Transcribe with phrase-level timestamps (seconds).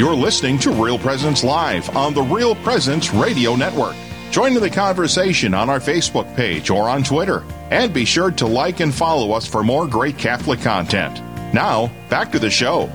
[0.00, 3.94] You're listening to Real Presence Live on the Real Presence Radio Network.
[4.30, 7.44] Join in the conversation on our Facebook page or on Twitter.
[7.70, 11.18] And be sure to like and follow us for more great Catholic content.
[11.52, 12.86] Now, back to the show.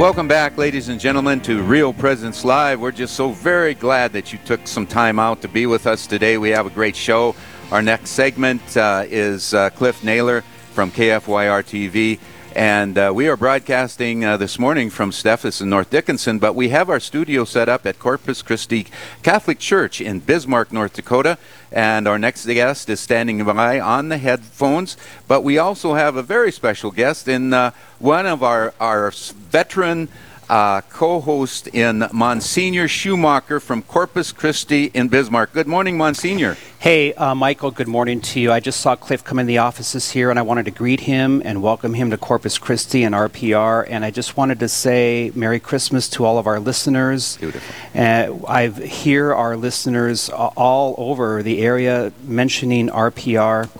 [0.00, 2.80] Welcome back, ladies and gentlemen, to Real Presence Live.
[2.80, 6.04] We're just so very glad that you took some time out to be with us
[6.04, 6.36] today.
[6.36, 7.36] We have a great show.
[7.70, 10.40] Our next segment uh, is uh, Cliff Naylor
[10.72, 12.18] from KFYR TV.
[12.54, 16.68] And uh, we are broadcasting uh, this morning from Steffes in North Dickinson, but we
[16.68, 18.86] have our studio set up at Corpus Christi
[19.24, 21.36] Catholic Church in Bismarck, North Dakota.
[21.72, 24.96] And our next guest is standing by on the headphones.
[25.26, 30.08] But we also have a very special guest in uh, one of our, our veteran
[30.48, 35.52] uh, co-host in Monsignor Schumacher from Corpus Christi in Bismarck.
[35.52, 36.56] Good morning, Monsignor.
[36.78, 37.70] Hey, uh, Michael.
[37.70, 38.52] Good morning to you.
[38.52, 41.42] I just saw Cliff come in the offices here, and I wanted to greet him
[41.44, 43.86] and welcome him to Corpus Christi and RPR.
[43.88, 47.36] And I just wanted to say Merry Christmas to all of our listeners.
[47.38, 47.74] Beautiful.
[47.94, 53.70] Uh, I hear our listeners all over the area mentioning RPR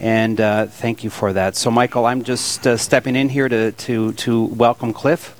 [0.00, 1.56] and uh, thank you for that.
[1.56, 5.36] So, Michael, I'm just uh, stepping in here to, to, to welcome Cliff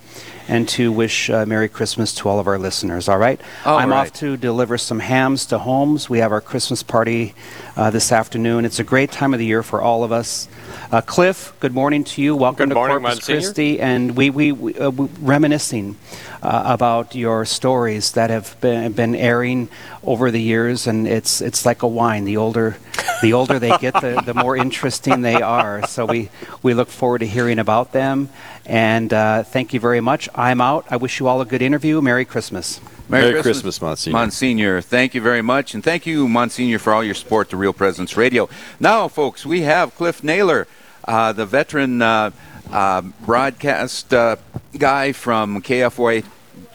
[0.51, 3.09] and to wish uh, Merry Christmas to all of our listeners.
[3.09, 3.41] All right?
[3.65, 4.09] All I'm right.
[4.09, 6.11] off to deliver some hams to homes.
[6.11, 7.35] We have our Christmas party
[7.77, 8.65] uh, this afternoon.
[8.65, 10.49] It's a great time of the year for all of us.
[10.93, 12.35] Uh, Cliff, good morning to you.
[12.35, 13.41] Welcome Good to morning, Corpus Monsignor.
[13.41, 13.81] Christi.
[13.81, 15.97] And we, we, we uh, we- reminiscing
[16.43, 19.69] uh, about your stories that have been, been airing
[20.03, 22.25] over the years, and it's it's like a wine.
[22.25, 22.77] The older
[23.23, 25.87] the older they get, the, the more interesting they are.
[25.87, 26.31] So we,
[26.63, 28.29] we look forward to hearing about them.
[28.65, 30.29] And uh, thank you very much.
[30.35, 30.87] I'm out.
[30.91, 32.01] I wish you all a good interview.
[32.01, 32.81] Merry Christmas.
[33.11, 34.19] Merry Christmas, Monsignor.
[34.19, 35.75] Monsignor, thank you very much.
[35.75, 38.49] And thank you, Monsignor, for all your support to Real Presence Radio.
[38.79, 40.69] Now, folks, we have Cliff Naylor,
[41.07, 42.31] uh, the veteran uh,
[42.71, 44.37] uh, broadcast uh,
[44.79, 46.25] guy from KFY,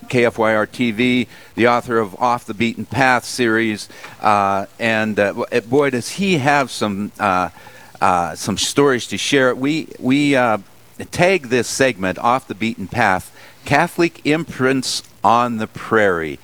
[0.08, 3.88] KFYR TV, the author of Off the Beaten Path series.
[4.20, 5.34] Uh, and uh,
[5.70, 7.12] boy, does he have some.
[7.20, 7.50] Uh,
[8.02, 9.56] uh, some stories to share.
[9.56, 10.58] We we uh,
[11.12, 13.32] tag this segment off the beaten path.
[13.64, 16.38] Catholic imprints on the prairie.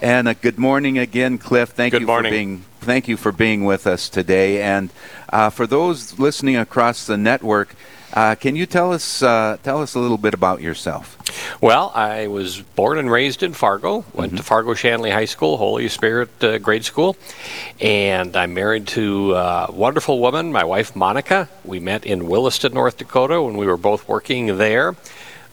[0.00, 1.70] And uh, good morning again, Cliff.
[1.70, 2.30] Thank Good you morning.
[2.30, 4.62] for being thank you for being with us today.
[4.62, 4.90] And
[5.30, 7.74] uh, for those listening across the network,
[8.12, 11.16] uh, can you tell us uh, tell us a little bit about yourself?
[11.60, 14.04] Well, I was born and raised in Fargo.
[14.14, 17.16] Went to Fargo Shanley High School, Holy Spirit uh, Grade School,
[17.80, 21.48] and I'm married to a wonderful woman, my wife Monica.
[21.64, 24.94] We met in Williston, North Dakota, when we were both working there.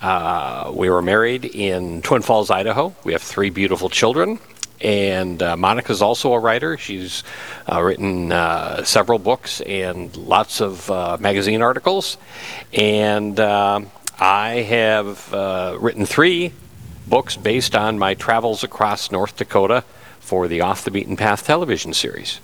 [0.02, 2.94] Uh, we were married in Twin Falls, Idaho.
[3.04, 4.40] We have three beautiful children.
[4.82, 6.78] And uh, Monica's also a writer.
[6.78, 7.24] She's
[7.72, 12.18] uh, written uh, several books and lots of uh, magazine articles.
[12.74, 16.54] And um I have uh, written three
[17.06, 19.84] books based on my travels across North Dakota
[20.22, 22.40] for the Off the Beaten Path television series.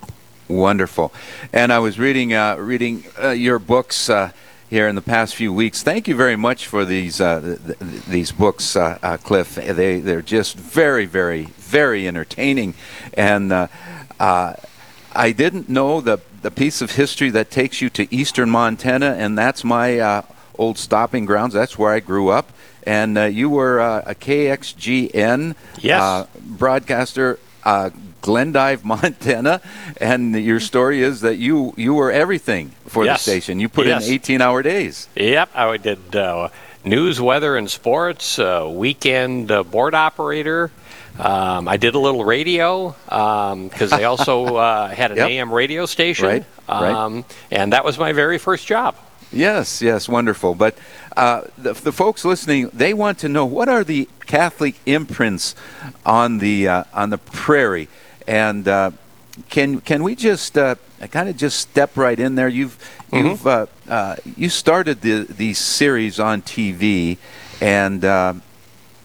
[0.50, 1.14] Wonderful.
[1.54, 4.32] And I was reading uh, reading uh, your books uh,
[4.72, 5.84] here in the past few weeks.
[5.84, 9.56] Thank you very much for these uh, th- th- these books, uh, uh, Cliff.
[9.56, 12.74] They they're just very very very entertaining,
[13.14, 13.68] and uh,
[14.20, 14.54] uh,
[15.14, 19.38] I didn't know the the piece of history that takes you to eastern Montana, and
[19.38, 20.22] that's my uh,
[20.58, 21.54] old stopping grounds.
[21.54, 22.50] That's where I grew up.
[22.84, 26.02] And uh, you were uh, a KXGN Yes.
[26.02, 29.62] uh, broadcaster, uh, Glendive, Montana,
[30.00, 33.26] and your story is that you you were everything for Yes.
[33.26, 33.60] the station.
[33.60, 34.08] You put Yes.
[34.08, 35.08] in 18-hour days.
[35.16, 36.50] Yep, I did uh,
[36.86, 40.72] news, weather, and sports, uh, weekend uh, board operator.
[41.20, 45.30] Um, I did a little radio because I also uh, had an Yep.
[45.30, 46.26] AM radio station.
[46.28, 46.94] Right, right.
[46.94, 48.96] Um, and that was my very first job.
[49.34, 50.56] Yes, yes, wonderful.
[50.56, 50.78] But
[51.16, 55.56] uh, the, the folks listening, they want to know what are the Catholic imprints
[56.06, 57.88] on the uh, on the prairie,
[58.28, 58.92] and uh,
[59.50, 60.76] can can we just uh,
[61.12, 62.48] kind of just step right in there?
[62.48, 62.78] You've
[63.12, 67.18] you've uh, uh, you started the these series on TV,
[67.62, 68.34] and uh,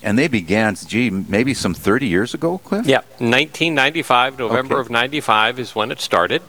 [0.02, 2.86] and they began, gee, maybe some thirty years ago, Cliff.
[2.86, 4.80] Yeah, 1995, November Okay.
[4.82, 6.42] of 95 is when it started.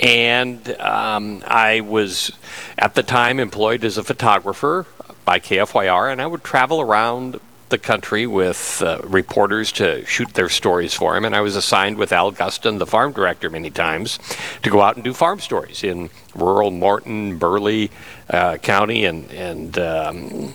[0.00, 2.32] And um, I was
[2.78, 4.86] at the time employed as a photographer
[5.24, 10.48] by KFYR, and I would travel around the country with uh, reporters to shoot their
[10.48, 11.24] stories for him.
[11.24, 14.18] And I was assigned with Al Gustin, the farm director, many times
[14.62, 17.88] to go out and do farm stories in rural Morton, Burleigh
[18.30, 20.54] uh, County, and, and um,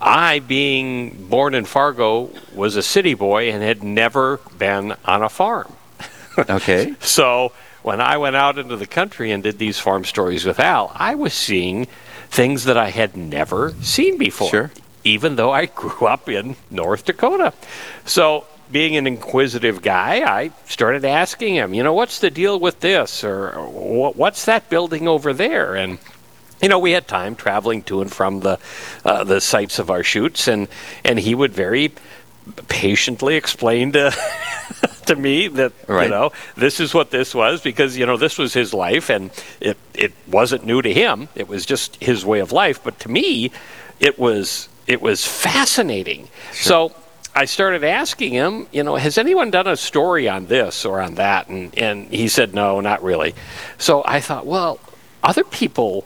[0.00, 5.28] I, being born in Fargo, was a city boy and had never been on a
[5.28, 5.72] farm.
[6.48, 6.94] Okay.
[7.00, 7.50] So
[7.82, 11.16] when I went out into the country and did these farm stories with Al, I
[11.16, 11.88] was seeing
[12.30, 14.48] things that I had never seen before.
[14.48, 14.70] Sure.
[15.08, 17.52] Even though I grew up in North Dakota.
[18.04, 22.80] So, being an inquisitive guy, I started asking him, you know, what's the deal with
[22.80, 23.24] this?
[23.24, 25.74] Or what's that building over there?
[25.74, 25.98] And
[26.60, 28.58] you know, we had time traveling to and from the
[29.04, 30.68] uh, the sites of our shoots, and
[31.04, 31.92] and he would very
[32.68, 34.10] patiently explain to
[35.06, 36.04] to me that right.
[36.04, 39.30] you know this is what this was because you know this was his life and
[39.60, 43.10] it it wasn't new to him it was just his way of life but to
[43.10, 43.52] me
[44.00, 46.90] it was it was fascinating sure.
[46.90, 46.94] so
[47.38, 51.14] I started asking him, you know, has anyone done a story on this or on
[51.14, 51.46] that?
[51.48, 53.36] And, and he said, no, not really.
[53.78, 54.80] So I thought, well,
[55.22, 56.04] other people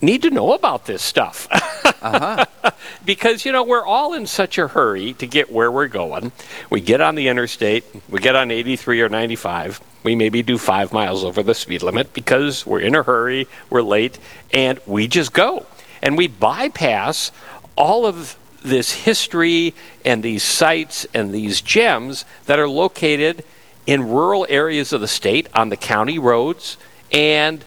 [0.00, 1.48] need to know about this stuff.
[1.84, 2.44] uh-huh.
[3.04, 6.30] because, you know, we're all in such a hurry to get where we're going.
[6.70, 10.92] We get on the interstate, we get on 83 or 95, we maybe do five
[10.92, 14.20] miles over the speed limit because we're in a hurry, we're late,
[14.52, 15.66] and we just go.
[16.00, 17.32] And we bypass
[17.76, 19.74] all of this history
[20.04, 23.44] and these sites and these gems that are located
[23.86, 26.76] in rural areas of the state on the county roads,
[27.12, 27.64] and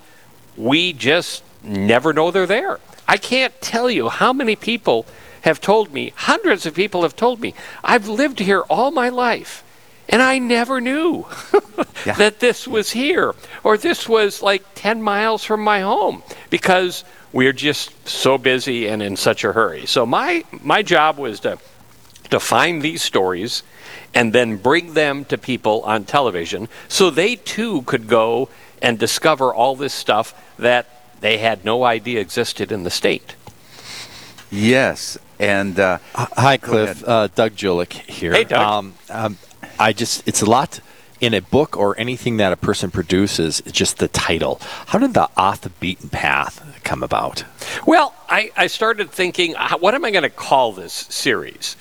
[0.56, 2.80] we just never know they're there.
[3.08, 5.06] I can't tell you how many people
[5.42, 9.64] have told me, hundreds of people have told me, I've lived here all my life.
[10.10, 11.26] And I never knew
[12.06, 12.14] yeah.
[12.14, 17.04] that this was here or this was like 10 miles from my home because
[17.34, 19.86] we're just so busy and in such a hurry.
[19.86, 21.60] So my my job was to
[22.30, 23.64] to find these stories
[24.14, 28.50] and then bring them to people on television so they too could go
[28.82, 30.88] and discover all this stuff that
[31.22, 33.36] they had no idea existed in the state.
[34.50, 37.04] Yes, and uh, hi, Cliff.
[37.06, 38.34] Uh, Doug Julik here.
[38.34, 38.60] Hey, Doug.
[38.60, 39.38] Um, um,
[39.80, 40.80] I just it's a lot
[41.20, 43.62] in a book or anything that a person produces.
[43.62, 44.62] Just the title.
[44.88, 47.44] How did the off the beaten path come about?
[47.86, 51.76] Well, I, I started thinking, uh, what am I going to call this series?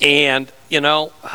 [0.00, 1.12] And you know.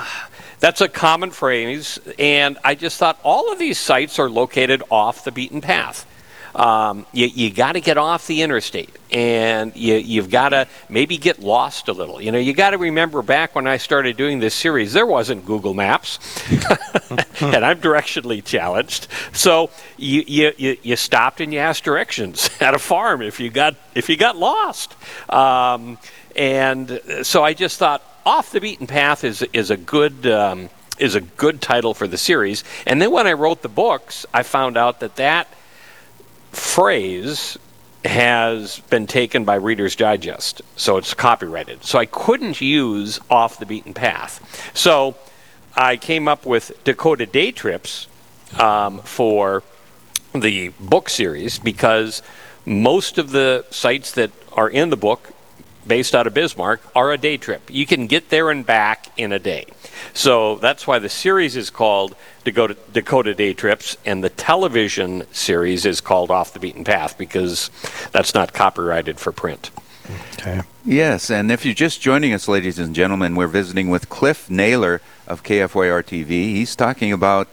[0.61, 5.23] That's a common phrase, and I just thought all of these sites are located off
[5.23, 6.07] the beaten path
[6.55, 11.17] um, you, you got to get off the interstate and you, you've got to maybe
[11.17, 12.21] get lost a little.
[12.21, 15.45] You know, you got to remember back when I started doing this series, there wasn't
[15.45, 16.17] Google Maps,
[17.41, 19.09] and I'm directionally challenged.
[19.33, 23.75] So you, you, you, stopped and you asked directions at a farm if you got
[23.93, 24.95] if you got lost.
[25.29, 25.97] Um,
[26.37, 30.25] and so I just thought off the beaten path is is a good.
[30.25, 32.63] Um, is a good title for the series.
[32.87, 35.49] And then when I wrote the books, I found out that that
[36.55, 37.57] phrase
[38.03, 41.83] has been taken by Reader's Digest, so it's copyrighted.
[41.83, 44.71] So I couldn't use off the beaten path.
[44.75, 45.15] So
[45.75, 48.07] I came up with Dakota Day Trips
[48.59, 49.63] um, for
[50.33, 52.21] the book series because
[52.65, 55.33] most of the sites that are in the book
[55.87, 57.69] based out of Bismarck are a day trip.
[57.71, 59.65] You can get there and back in a day.
[60.13, 65.83] So that's why the series is called Dakota, Dakota Day Trips, and the television series
[65.85, 67.71] is called Off the Beaten Path because
[68.11, 69.71] that's not copyrighted for print.
[70.33, 70.61] Okay.
[70.85, 75.01] Yes, and if you're just joining us, ladies and gentlemen, we're visiting with Cliff Naylor
[75.27, 76.27] of KFYR TV.
[76.27, 77.47] He's talking about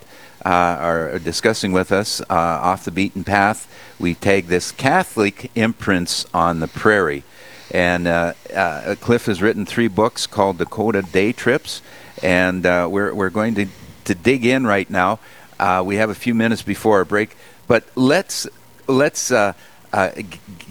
[0.45, 3.73] uh, or discussing with us uh, off the beaten path.
[3.99, 7.25] We tag this Catholic imprints on the prairie.
[7.71, 11.81] And uh, uh, Cliff has written three books called Dakota Day Trips,
[12.23, 13.67] and uh, we're, we're going to,
[14.05, 15.19] to dig in right now.
[15.59, 18.49] Uh, we have a few minutes before our break, but let's,
[18.89, 19.53] let's uh,
[19.93, 20.11] uh,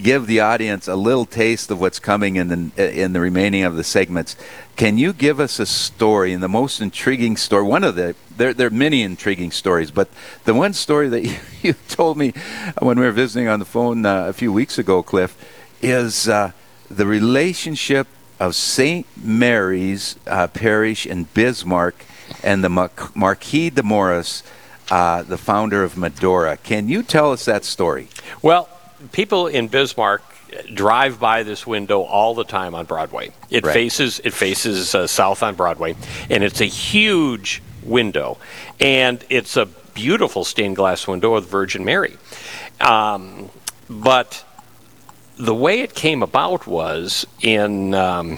[0.02, 3.76] give the audience a little taste of what's coming in the, in the remaining of
[3.76, 4.36] the segments.
[4.76, 8.54] Can you give us a story, and the most intriguing story, one of the, there,
[8.54, 10.10] there are many intriguing stories, but
[10.46, 12.34] the one story that you, you told me
[12.80, 15.38] when we were visiting on the phone a few weeks ago, Cliff,
[15.82, 16.54] is the
[16.90, 18.08] relationship
[18.40, 19.06] of St.
[19.16, 22.06] Mary's uh, Parish in Bismarck
[22.44, 24.44] and the Mar- Marquis de Morès,
[24.90, 26.58] uh, the founder of Medora.
[26.58, 28.08] Can you tell us that story?
[28.42, 28.70] Well,
[29.12, 30.24] people in Bismarck
[30.74, 33.32] drive by this window all the time on Broadway.
[33.50, 33.74] It right.
[33.74, 35.96] faces it faces uh, south on Broadway,
[36.30, 38.38] and it's a huge window,
[38.80, 42.18] and it's a beautiful stained glass window of the Virgin Mary.
[42.80, 43.50] Um,
[43.90, 44.44] but
[45.38, 48.38] the way it came about was in um,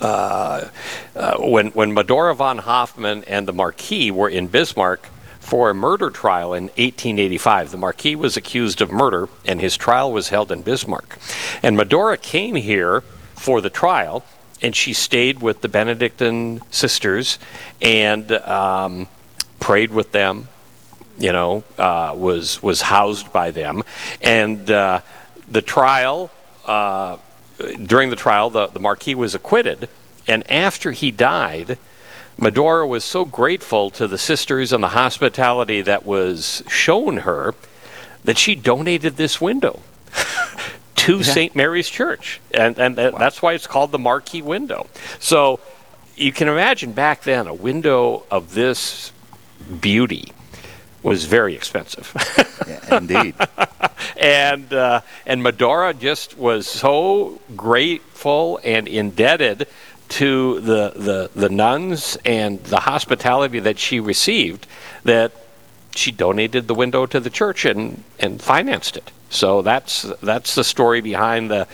[0.00, 0.68] uh,
[1.16, 5.08] uh, when when Medora von Hoffman and the Marquis were in Bismarck
[5.48, 7.70] for a murder trial in 1885.
[7.70, 11.18] The Marquis was accused of murder, and his trial was held in Bismarck.
[11.62, 13.00] And Medora came here
[13.34, 14.24] for the trial,
[14.60, 17.38] and she stayed with the Benedictine sisters
[17.80, 19.08] and um,
[19.58, 20.48] prayed with them.
[21.18, 23.82] You know, uh, was was housed by them,
[24.20, 25.00] and uh,
[25.50, 26.30] the trial
[26.64, 27.16] uh,
[27.84, 29.88] during the trial, the, the Marquis was acquitted,
[30.26, 31.78] and after he died,
[32.38, 37.54] Medora was so grateful to the sisters and the hospitality that was shown her
[38.24, 39.80] that she donated this window
[40.96, 41.22] to Yeah.
[41.22, 41.56] St.
[41.56, 42.40] Mary's Church.
[42.52, 44.86] And, and that- that's why it's called the Marquis window.
[45.18, 45.58] So
[46.16, 49.12] you can imagine back then a window of this
[49.80, 50.32] beauty
[51.08, 52.14] was very expensive.
[52.68, 53.34] Yeah, indeed.
[54.20, 59.68] and uh, and Medora just was so grateful and indebted
[60.10, 64.66] to the, the the nuns and the hospitality that she received
[65.04, 65.32] that
[65.94, 69.10] she donated the window to the church and and financed it.
[69.30, 71.66] So that's that's the story behind the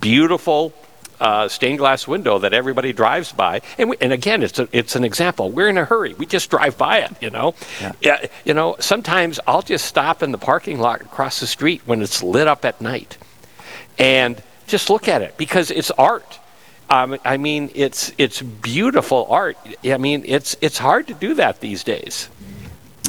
[0.00, 0.74] beautiful.
[1.22, 4.96] Uh, stained glass window that everybody drives by, and we, and again, it's a, it's
[4.96, 5.52] an example.
[5.52, 7.54] We're in a hurry; we just drive by it, you know.
[8.00, 8.26] Yeah.
[8.44, 8.74] you know.
[8.80, 12.64] Sometimes I'll just stop in the parking lot across the street when it's lit up
[12.64, 13.18] at night,
[14.00, 16.40] and just look at it because it's art.
[16.90, 19.56] Um, I mean, it's it's beautiful art.
[19.84, 22.28] I mean, it's it's hard to do that these days.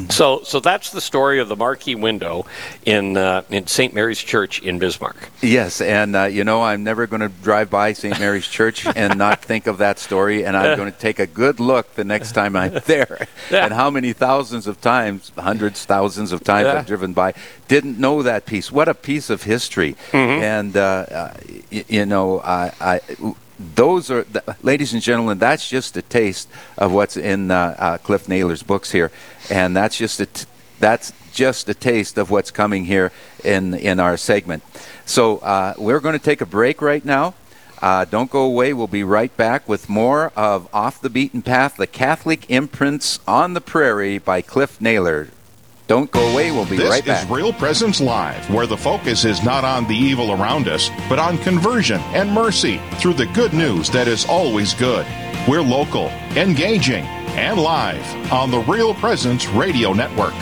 [0.09, 2.45] So so that's the story of the Marquis window
[2.85, 3.93] in uh, in St.
[3.93, 5.29] Mary's Church in Bismarck.
[5.41, 8.19] Yes, and uh, you know, I'm never going to drive by St.
[8.19, 11.59] Mary's Church and not think of that story, and I'm going to take a good
[11.59, 13.27] look the next time I'm there.
[13.51, 13.65] Yeah.
[13.65, 16.79] And how many thousands of times, hundreds, thousands of times Yeah.
[16.79, 17.35] I've driven by,
[17.67, 18.71] didn't know that piece.
[18.71, 19.95] What a piece of history!
[20.11, 20.43] Mm-hmm.
[20.43, 21.33] And uh, uh,
[21.71, 22.71] y- you know, I.
[22.81, 23.01] I
[23.75, 24.25] those are,
[24.61, 28.91] ladies and gentlemen, that's just a taste of what's in uh, uh, Cliff Naylor's books
[28.91, 29.11] here,
[29.49, 30.45] and that's just a t-
[30.79, 33.11] that's just a taste of what's coming here
[33.43, 34.63] in in our segment.
[35.05, 37.33] So uh, we're going to take a break right now.
[37.81, 38.73] Uh, don't go away.
[38.73, 43.53] We'll be right back with more of Off the Beaten Path: The Catholic Imprints on
[43.53, 45.29] the Prairie by Cliff Naylor.
[45.87, 46.51] Don't go away.
[46.51, 47.21] We'll be This right back.
[47.21, 50.89] This is Real Presence Live, where the focus is not on the evil around us,
[51.09, 55.05] but on conversion and mercy through the good news that is always good.
[55.47, 57.03] We're local, engaging,
[57.35, 60.33] and live on the Real Presence Radio Network.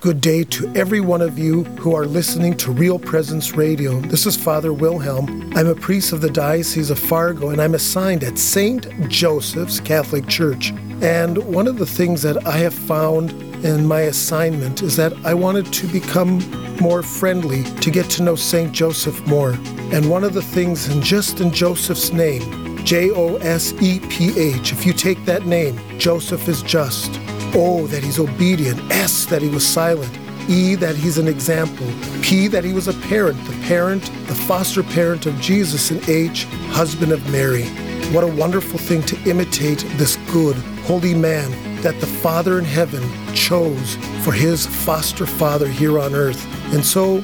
[0.00, 4.00] Good day to every one of you who are listening to Real Presence Radio.
[4.00, 5.52] This is Father Wilhelm.
[5.54, 9.08] I'm a priest of the Diocese of Fargo and I'm assigned at St.
[9.08, 10.72] Joseph's Catholic Church.
[11.02, 13.32] And one of the things that I have found
[13.64, 16.38] in my assignment is that I wanted to become
[16.80, 18.70] more friendly, to get to know St.
[18.70, 19.52] Joseph more.
[19.92, 24.38] And one of the things, in just in Joseph's name, J O S E P
[24.38, 27.10] H, if you take that name, Joseph is just.
[27.54, 28.80] O, that he's obedient.
[28.92, 30.16] S, that he was silent.
[30.48, 31.86] E, that he's an example.
[32.22, 35.90] P, that he was a parent, the parent, the foster parent of Jesus.
[35.90, 37.64] And H, husband of Mary.
[38.12, 41.50] What a wonderful thing to imitate this good, holy man
[41.82, 43.02] that the Father in heaven
[43.34, 46.44] chose for his foster father here on earth.
[46.72, 47.20] And so,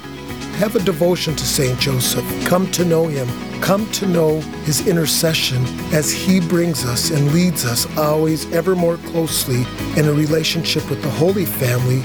[0.59, 2.25] have a devotion to Saint Joseph.
[2.47, 3.29] Come to know him.
[3.61, 8.97] Come to know his intercession as he brings us and leads us always ever more
[8.97, 9.65] closely
[9.97, 12.03] in a relationship with the Holy Family.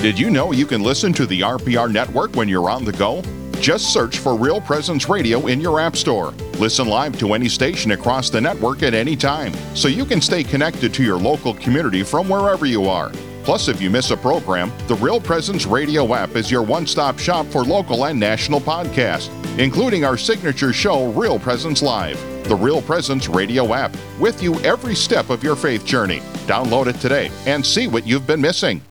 [0.00, 3.22] Did you know you can listen to the RPR network when you're on the go?
[3.62, 6.32] Just search for Real Presence Radio in your App Store.
[6.58, 10.42] Listen live to any station across the network at any time, so you can stay
[10.42, 13.12] connected to your local community from wherever you are.
[13.44, 17.20] Plus, if you miss a program, the Real Presence Radio app is your one stop
[17.20, 22.20] shop for local and national podcasts, including our signature show, Real Presence Live.
[22.48, 26.18] The Real Presence Radio app, with you every step of your faith journey.
[26.48, 28.82] Download it today and see what you've been missing.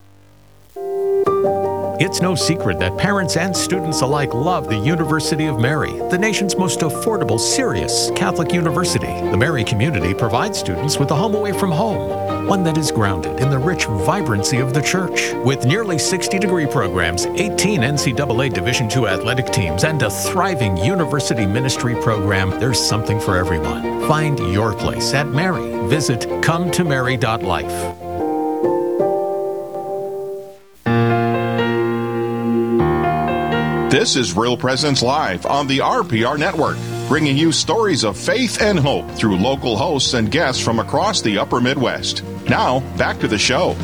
[2.04, 6.58] It's no secret that parents and students alike love the University of Mary, the nation's
[6.58, 9.06] most affordable, serious Catholic university.
[9.30, 13.40] The Mary community provides students with a home away from home, one that is grounded
[13.40, 15.32] in the rich vibrancy of the church.
[15.46, 21.46] With nearly 60 degree programs, 18 NCAA Division II athletic teams, and a thriving university
[21.46, 24.08] ministry program, there's something for everyone.
[24.08, 25.70] Find your place at Mary.
[25.88, 28.01] Visit cometomary.life.
[33.92, 36.78] This is Real Presence Live on the RPR Network,
[37.10, 41.38] bringing you stories of faith and hope through local hosts and guests from across the
[41.38, 42.24] upper Midwest.
[42.48, 43.76] Now, back to the show.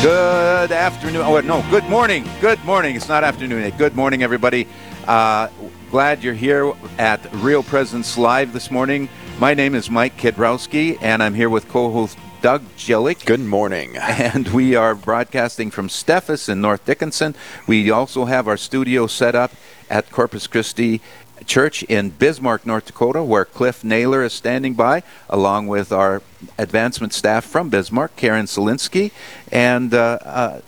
[0.00, 1.22] Good afternoon.
[1.22, 2.24] Oh, no, good morning.
[2.40, 2.94] Good morning.
[2.94, 3.68] It's not afternoon.
[3.76, 4.68] Good morning, everybody.
[5.08, 5.48] Uh,
[5.90, 9.08] glad you're here at Real Presence Live this morning.
[9.40, 13.26] My name is Mike Kidrowski, and I'm here with co host Doug Jillick.
[13.26, 13.96] Good morning.
[13.98, 17.34] And we are broadcasting from Steffes in North Dickinson.
[17.66, 19.52] We also have our studio set up
[19.90, 21.02] at Corpus Christi
[21.44, 26.22] Church in Bismarck, North Dakota, where Cliff Naylor is standing by, along with our
[26.56, 29.10] advancement staff from Bismarck, Karen Solinsky.
[29.52, 30.60] And uh, uh,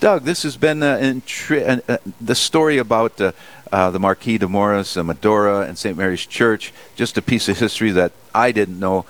[0.00, 3.32] Doug, this has been uh, intri- uh, uh, the story about uh,
[3.72, 5.96] uh, the Marquis de Morès, and Medora, and St.
[5.96, 6.72] Mary's Church.
[6.94, 9.04] Just a piece of history that I didn't know.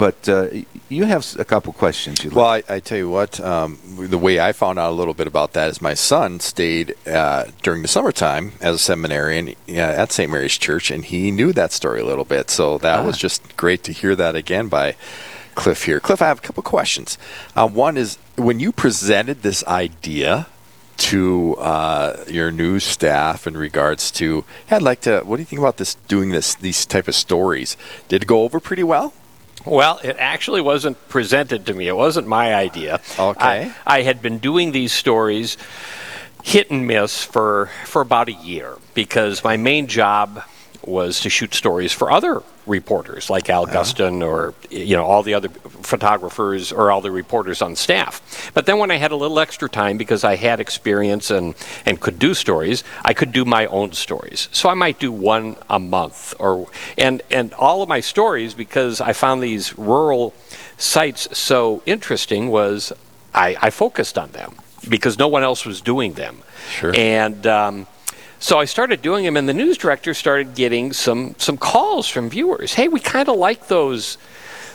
[0.00, 0.48] But uh,
[0.88, 2.24] you have a couple questions.
[2.24, 2.70] Well, like.
[2.70, 5.52] I, I tell you what, um, the way I found out a little bit about
[5.52, 10.32] that is my son stayed uh, during the summertime as a seminarian uh, at St.
[10.32, 12.48] Mary's Church, and he knew that story a little bit.
[12.48, 14.96] So that was just great to hear that again by
[15.54, 16.00] Cliff here.
[16.00, 17.18] Cliff, I have a couple questions.
[17.54, 20.46] Uh, one is when you presented this idea
[20.96, 25.20] to uh, your new staff in regards to, hey, I'd like to.
[25.26, 25.96] What do you think about this?
[26.08, 27.76] Doing this, these type of stories,
[28.08, 29.12] did it go over pretty well?
[29.64, 31.88] Well, it actually wasn't presented to me.
[31.88, 33.00] It wasn't my idea.
[33.18, 33.72] Okay.
[33.86, 35.56] I, I had been doing these stories
[36.42, 40.42] hit and miss for, for about a year because my main job
[40.86, 45.34] was to shoot stories for other reporters like Al Gustin or you know all the
[45.34, 48.50] other photographers or all the reporters on staff.
[48.54, 52.00] But then when I had a little extra time because I had experience and and
[52.00, 54.48] could do stories, I could do my own stories.
[54.52, 59.00] So I might do one a month or and and all of my stories because
[59.00, 60.34] I found these rural
[60.78, 62.92] sites so interesting was
[63.34, 64.56] I, I focused on them
[64.88, 66.42] because no one else was doing them.
[66.70, 66.92] Sure.
[66.94, 67.86] And um,
[68.40, 72.30] so I started doing them, and the news director started getting some some calls from
[72.30, 72.74] viewers.
[72.74, 74.16] Hey, we kind of like those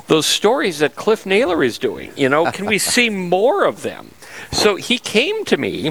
[0.07, 2.11] those stories that Cliff Naylor is doing.
[2.15, 4.11] You know, can we see more of them?
[4.51, 5.87] So he came to me,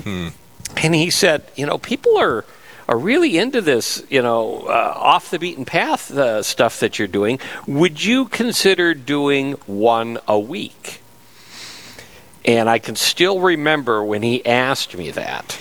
[0.77, 2.45] and he said, you know, people are
[2.87, 7.09] are really into this, you know, uh, off the beaten path uh, stuff that you're
[7.09, 7.41] doing.
[7.67, 11.01] Would you consider doing one a week?
[12.45, 15.59] And I can still remember when he asked me that.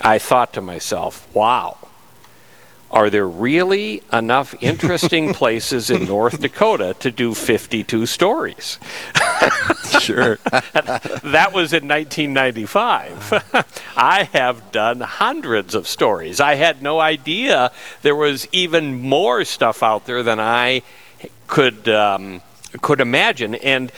[0.00, 1.78] I thought to myself, wow,
[2.90, 8.78] are there really enough interesting places in North Dakota to do 52 stories?
[10.00, 10.36] Sure.
[10.44, 13.64] that was in 1995.
[13.96, 16.40] I have done hundreds of stories.
[16.40, 17.70] I had no idea
[18.02, 20.82] there was even more stuff out there than I
[21.46, 22.42] could um,
[22.82, 23.92] could imagine, and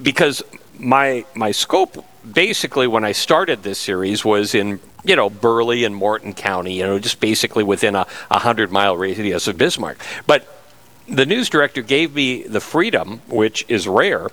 [0.00, 0.42] because
[0.78, 5.94] my my scope basically when I started this series was in you know Burleigh and
[5.94, 10.46] Morton County, you know, just basically within a, a hundred mile radius of Bismarck, but
[11.08, 14.28] the news director gave me the freedom, which is rare,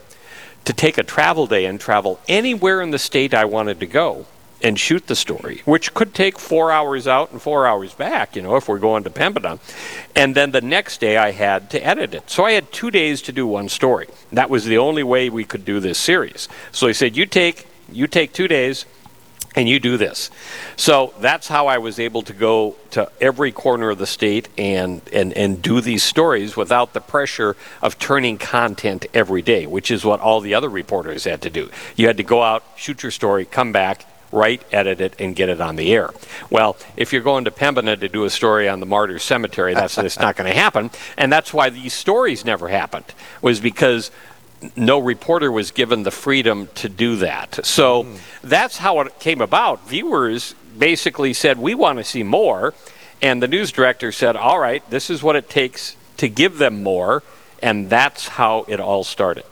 [0.65, 4.25] to take a travel day and travel anywhere in the state I wanted to go
[4.61, 8.41] and shoot the story, which could take four hours out and four hours back, you
[8.41, 9.59] know, if we're going to Pembina.
[10.15, 12.29] And then the next day I had to edit it.
[12.29, 14.07] So I had two days to do one story.
[14.31, 16.49] That was the only way we could do this series.
[16.71, 18.85] So he said, You take you take two days
[19.55, 20.29] and you do this.
[20.75, 25.01] So that's how I was able to go to every corner of the state and,
[25.11, 30.05] and, and do these stories without the pressure of turning content every day, which is
[30.05, 31.69] what all the other reporters had to do.
[31.95, 35.49] You had to go out, shoot your story, come back, write, edit it, and get
[35.49, 36.11] it on the air.
[36.51, 39.97] Well, if you're going to Pembina to do a story on the Martyrs Cemetery, that's
[39.97, 40.91] it's not going to happen.
[41.17, 43.05] And that's why these stories never happened,
[43.41, 44.11] was because
[44.75, 47.65] no reporter was given the freedom to do that.
[47.65, 48.07] So
[48.43, 49.87] that's how it came about.
[49.87, 52.73] Viewers basically said, We want to see more.
[53.21, 56.83] And the news director said, All right, this is what it takes to give them
[56.83, 57.23] more.
[57.61, 59.43] And that's how it all started.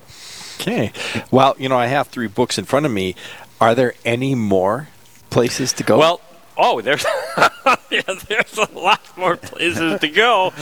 [0.60, 0.92] Okay.
[1.30, 3.16] Well, you know, I have three books in front of me.
[3.60, 4.88] Are there any more
[5.30, 5.98] places to go?
[5.98, 6.22] Well,
[6.58, 7.06] oh, there's
[7.92, 10.54] yeah, there's a lot more places to go.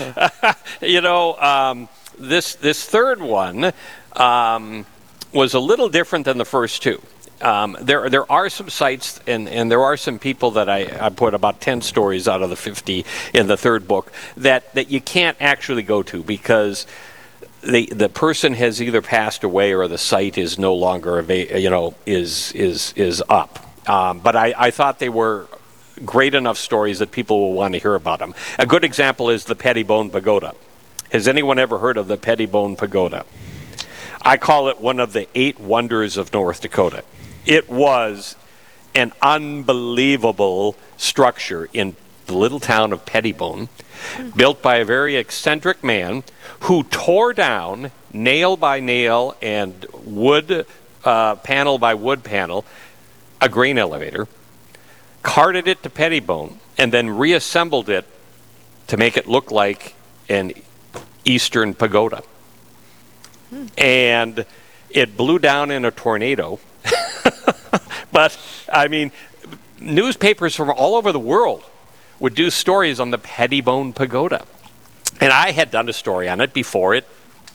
[0.81, 3.73] you know, um, this this third one
[4.15, 4.85] um,
[5.33, 7.01] was a little different than the first two.
[7.41, 11.09] Um, there there are some sites and, and there are some people that I, I
[11.09, 15.01] put about 10 stories out of the 50 in the third book that, that you
[15.01, 16.87] can't actually go to because
[17.61, 21.69] the the person has either passed away or the site is no longer ava- you
[21.69, 23.59] know is is is up.
[23.89, 25.47] Um, but I, I thought they were
[26.03, 28.33] great enough stories that people will want to hear about them.
[28.59, 30.53] A good example is the Pettibone Pagoda.
[31.11, 33.25] Has anyone ever heard of the Pettibone Pagoda?
[34.27, 37.03] I call it one of the eight wonders of North Dakota.
[37.45, 38.35] It was
[38.95, 43.69] an unbelievable structure in the little town of Pettibone,
[44.35, 46.23] built by a very eccentric man
[46.61, 50.65] who tore down nail by nail and wood
[51.03, 52.65] uh, panel by wood panel
[53.39, 54.27] a grain elevator,
[55.21, 58.05] carted it to Pettibone, and then reassembled it
[58.87, 59.93] to make it look like
[60.29, 60.51] an
[61.25, 62.23] Eastern pagoda.
[63.77, 64.45] And
[64.89, 66.59] it blew down in a tornado.
[68.11, 68.37] but,
[68.71, 69.11] I mean,
[69.79, 71.63] newspapers from all over the world
[72.19, 74.45] would do stories on the Pettibone Pagoda.
[75.19, 77.07] And I had done a story on it before it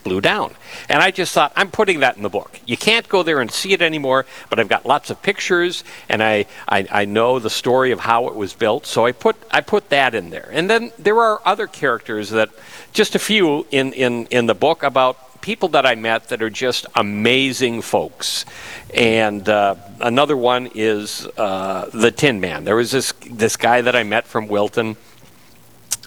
[0.03, 0.53] blew down.
[0.89, 2.59] And I just thought, I'm putting that in the book.
[2.65, 6.23] You can't go there and see it anymore, but I've got lots of pictures and
[6.23, 9.61] I, I, I know the story of how it was built, so I put, I
[9.61, 10.49] put that in there.
[10.51, 12.49] And then there are other characters that,
[12.93, 16.49] just a few in, in, in the book about people that I met that are
[16.49, 18.45] just amazing folks.
[18.93, 22.63] And uh, another one is uh, the Tin Man.
[22.63, 24.97] There was this this guy that I met from Wilton,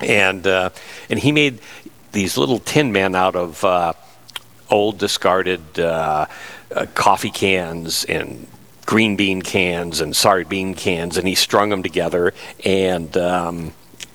[0.00, 0.70] and uh,
[1.10, 1.60] and he made
[2.12, 3.92] these little tin men out of uh,
[4.70, 6.26] old discarded uh,
[6.74, 8.46] uh, coffee cans and
[8.86, 12.32] green bean cans and sardine cans, and he strung them together
[12.64, 13.72] and um,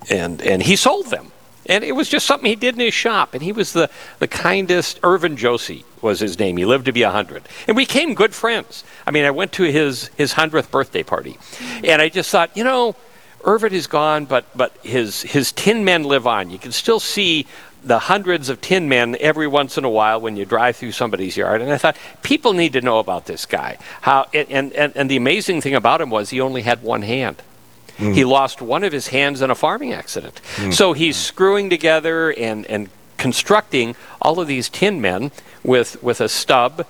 [0.10, 1.32] and and he sold them.
[1.70, 3.34] And it was just something he did in his shop.
[3.34, 5.00] And he was the, the kindest.
[5.04, 6.58] Irvin Josie was his name.
[6.58, 7.48] He lived to be 100.
[7.68, 8.84] And we became good friends.
[9.06, 11.38] I mean, I went to his, his 100th birthday party.
[11.84, 12.96] And I just thought, you know,
[13.46, 16.50] Irvin is gone, but, but his, his tin men live on.
[16.50, 17.46] You can still see
[17.84, 21.38] the hundreds of tin men every once in a while when you drive through somebody's
[21.38, 21.62] yard.
[21.62, 23.78] And I thought, people need to know about this guy.
[24.02, 27.42] How, and, and, and the amazing thing about him was he only had one hand.
[28.00, 28.16] Mm.
[28.16, 30.42] He lost one of his hands in a farming accident.
[30.56, 30.74] Mm.
[30.74, 35.32] So he's screwing together and, and constructing all of these tin men
[35.64, 36.88] with, with a stub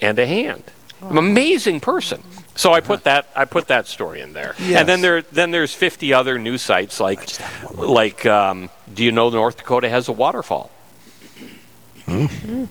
[0.00, 0.64] and a hand.
[1.02, 1.18] Oh.
[1.18, 2.22] Amazing person.
[2.54, 4.80] So I put that I put that story in there, yes.
[4.80, 7.20] and then there then there's 50 other news sites like
[7.74, 10.70] like um, do you know North Dakota has a waterfall?
[12.06, 12.68] Mm.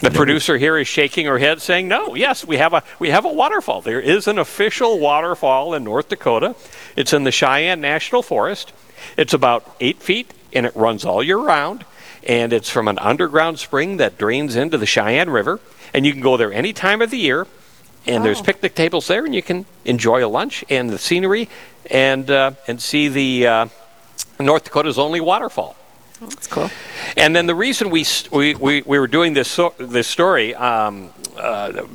[0.00, 3.24] The producer here is shaking her head, saying, "No, yes, we have a we have
[3.24, 3.80] a waterfall.
[3.80, 6.54] There is an official waterfall in North Dakota.
[6.94, 8.72] It's in the Sheyenne National Forest.
[9.16, 11.84] It's about eight feet, and it runs all year round.
[12.26, 15.60] And it's from an underground spring that drains into the Sheyenne River.
[15.94, 17.46] And you can go there any time of the year.
[18.06, 21.48] And there's picnic tables there, and you can enjoy a lunch and the scenery,
[21.90, 23.66] and uh, and see the uh,
[24.38, 25.76] North Dakota's only waterfall."
[26.20, 26.70] That's cool.
[27.16, 31.10] And then the reason we we, we, we were doing this so, this story um,
[31.36, 31.86] uh,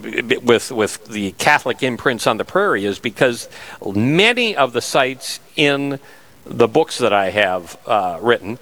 [0.43, 3.49] with with the Catholic imprints on the prairie is because
[3.85, 5.99] many of the sites in
[6.45, 8.59] the books that I have uh, written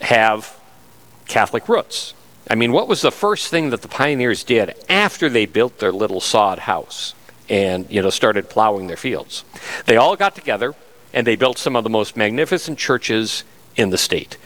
[0.00, 0.56] have
[1.26, 2.14] Catholic roots.
[2.48, 5.92] I mean, what was the first thing that the pioneers did after they built their
[5.92, 7.14] little sod house
[7.48, 9.44] and you know started plowing their fields?
[9.86, 10.74] They all got together
[11.12, 13.42] and they built some of the most magnificent churches
[13.76, 14.36] in the state.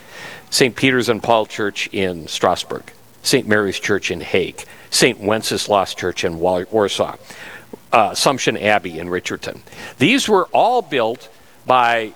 [0.50, 0.76] St.
[0.76, 3.46] Peter's and Paul Church in Strasburg, St.
[3.46, 5.18] Mary's Church in Hague, St.
[5.20, 7.16] Wenceslas Church in Warsaw,
[7.92, 9.62] uh, Assumption Abbey in Richardton.
[9.98, 11.28] These were all built
[11.66, 12.12] by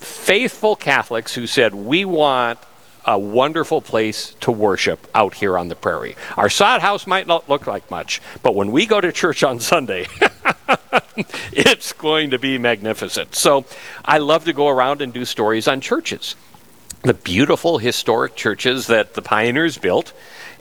[0.00, 2.58] faithful Catholics who said, We want
[3.04, 6.14] a wonderful place to worship out here on the prairie.
[6.36, 9.60] Our sod house might not look like much, but when we go to church on
[9.60, 10.06] Sunday,
[11.52, 13.34] it's going to be magnificent.
[13.34, 13.64] So
[14.04, 16.36] I love to go around and do stories on churches
[17.02, 20.12] the beautiful historic churches that the pioneers built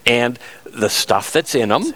[0.06, 1.94] and the stuff that's in them.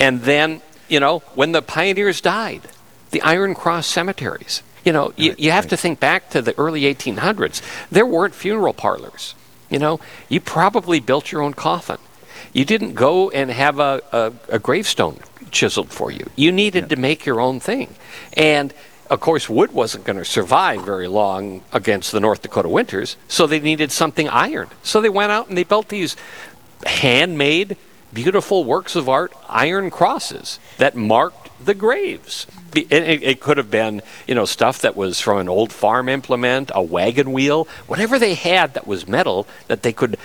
[0.00, 2.62] And then, you know, when the pioneers died,
[3.10, 4.62] the Iron Cross cemeteries.
[4.84, 7.62] You know, you, you have to think back to the early 1800s.
[7.90, 9.34] There weren't funeral parlors.
[9.70, 11.98] You know, you probably built your own coffin.
[12.52, 16.28] You didn't go and have a, a, a gravestone chiseled for you.
[16.36, 17.94] You needed to make your own thing.
[18.36, 18.74] And
[19.12, 23.46] of course, wood wasn't going to survive very long against the North Dakota winters, so
[23.46, 24.68] they needed something iron.
[24.82, 26.16] So they went out and they built these
[26.86, 27.76] handmade,
[28.14, 32.46] beautiful works of art iron crosses that marked the graves.
[32.74, 36.82] It, could have been, you know, stuff that was from an old farm implement, a
[36.82, 40.16] wagon wheel, whatever they had that was metal that they could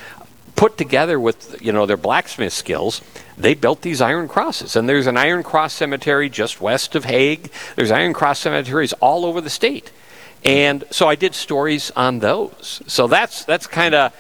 [0.58, 3.02] put together with, you know, their blacksmith skills
[3.38, 4.76] they built these iron crosses.
[4.76, 7.52] And there's an iron cross cemetery just west of Hague.
[7.76, 9.92] There's iron cross cemeteries all over the state.
[10.44, 12.82] And so I did stories on those.
[12.88, 14.14] So that's that's kind of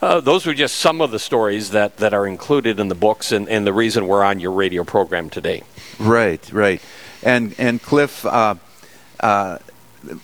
[0.00, 3.32] uh, those were just some of the stories that, that are included in the books
[3.32, 5.62] and, and the reason we're on your radio program today.
[5.98, 6.80] Right, right.
[7.22, 8.54] And and Cliff, uh,
[9.20, 9.58] uh,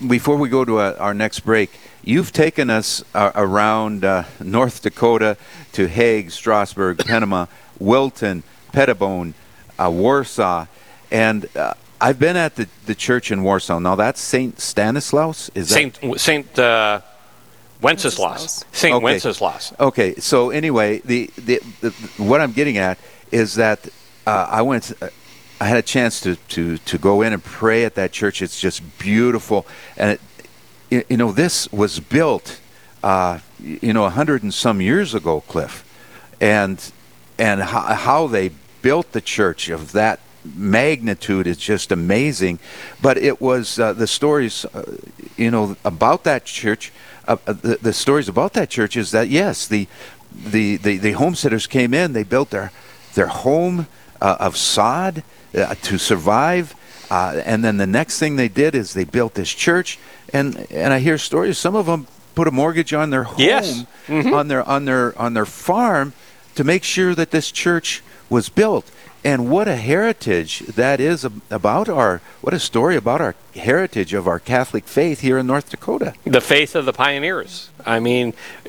[0.07, 1.71] before we go to a, uh, our next break,
[2.05, 5.37] you've taken us uh, around uh, North Dakota
[5.73, 7.49] to Hague, Strasburg, Pembina.
[7.79, 9.35] Wilton, Pettibone,
[9.79, 10.67] uh, Warsaw,
[11.11, 13.79] and uh, I've been at the, the church in Warsaw.
[13.79, 15.51] Now that's Saint Stanislaus.
[15.55, 16.21] Is Saint that?
[16.21, 17.01] Saint uh,
[17.81, 18.65] Wenceslas?
[18.73, 19.05] Saint okay.
[19.05, 19.73] Wenceslas.
[19.79, 20.15] Okay.
[20.17, 22.99] So anyway, the, the, the, what I'm getting at
[23.31, 23.89] is that
[24.27, 24.93] uh, I went.
[25.01, 25.09] Uh,
[25.61, 28.43] I had a chance to, to, to go in and pray at that church.
[28.43, 30.21] It's just beautiful, and it,
[31.09, 32.61] you know this was built,
[33.03, 35.85] uh, you know, a hundred and some years ago, Cliff,
[36.41, 36.93] and
[37.39, 38.51] and how, how they
[38.83, 40.21] built the church of that
[40.55, 42.59] magnitude is just amazing.
[43.01, 44.99] But it was uh, the stories, uh,
[45.37, 46.93] you know, about that church.
[47.27, 49.89] Uh, uh, the, the, stories about that church is that yes, the
[50.35, 52.73] the, the, the homesteaders came in, they built their,
[53.15, 53.87] their home
[54.21, 55.23] uh, of sod
[55.57, 56.75] uh, to survive.
[57.09, 59.99] And then the next thing they did is they built this church.
[60.35, 63.85] And, and I hear stories, some of them put a mortgage on their home, Yes.
[64.09, 64.35] Mm-hmm.
[64.35, 66.13] on, their, on, their, on their farm
[66.57, 68.91] to make sure that this church was built.
[69.25, 74.27] And what a heritage that is about our, what a story about our heritage of
[74.27, 76.15] our Catholic faith here in North Dakota.
[76.25, 77.71] The faith of the pioneers.
[77.87, 78.35] I mean,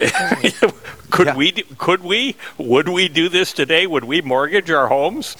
[1.10, 1.36] could Yeah.
[1.36, 1.52] we?
[1.52, 2.36] do- Could we?
[2.60, 3.86] Would we do this today?
[3.88, 5.36] Would we mortgage our homes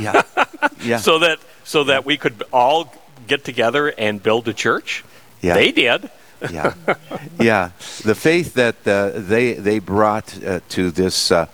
[0.00, 0.22] Yeah.
[0.82, 0.96] Yeah.
[1.08, 2.92] so that so that we could all
[3.28, 5.04] get together and build a church?
[5.42, 5.54] Yeah.
[5.54, 6.10] They did.
[6.50, 6.74] yeah,
[7.40, 7.70] yeah.
[8.04, 11.46] The faith that uh, they they brought uh, to this uh,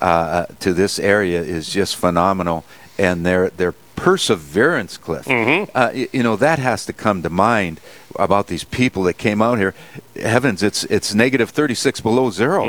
[0.00, 2.64] uh, to this area is just phenomenal,
[2.98, 5.26] and their their perseverance, Cliff.
[5.74, 7.80] Uh, y- you know that has to come to mind
[8.16, 9.74] about these people that came out here.
[10.14, 12.64] Heavens, it's it's negative thirty six below 0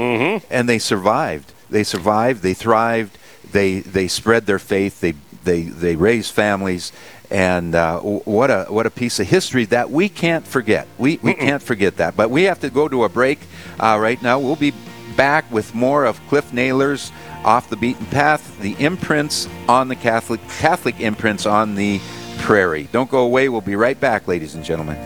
[0.50, 1.54] and they survived.
[1.70, 2.42] They survived.
[2.42, 3.18] They thrived.
[3.52, 5.00] They they spread their faith.
[5.00, 6.92] They they they raised families
[7.32, 10.88] and uh, what a what a piece of history that we can't forget.
[10.98, 12.16] We we can't forget that.
[12.16, 13.40] But we have to go to a break
[13.80, 14.40] uh, right now.
[14.40, 14.74] We'll be
[15.16, 17.12] back with more of Cliff Naylor's
[17.44, 22.00] off the beaten path, the imprints on the Catholic Catholic imprints on the
[22.40, 22.90] prairie.
[22.92, 23.50] Don't go away.
[23.50, 24.98] We'll be right back, ladies and gentlemen.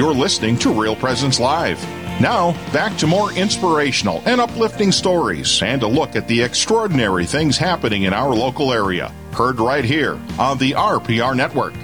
[0.00, 1.78] You're listening to Real Presence Live.
[2.22, 7.58] Now, back to more inspirational and uplifting stories and a look at the extraordinary things
[7.58, 9.12] happening in our local area.
[9.32, 11.74] Heard right here on the RPR Network.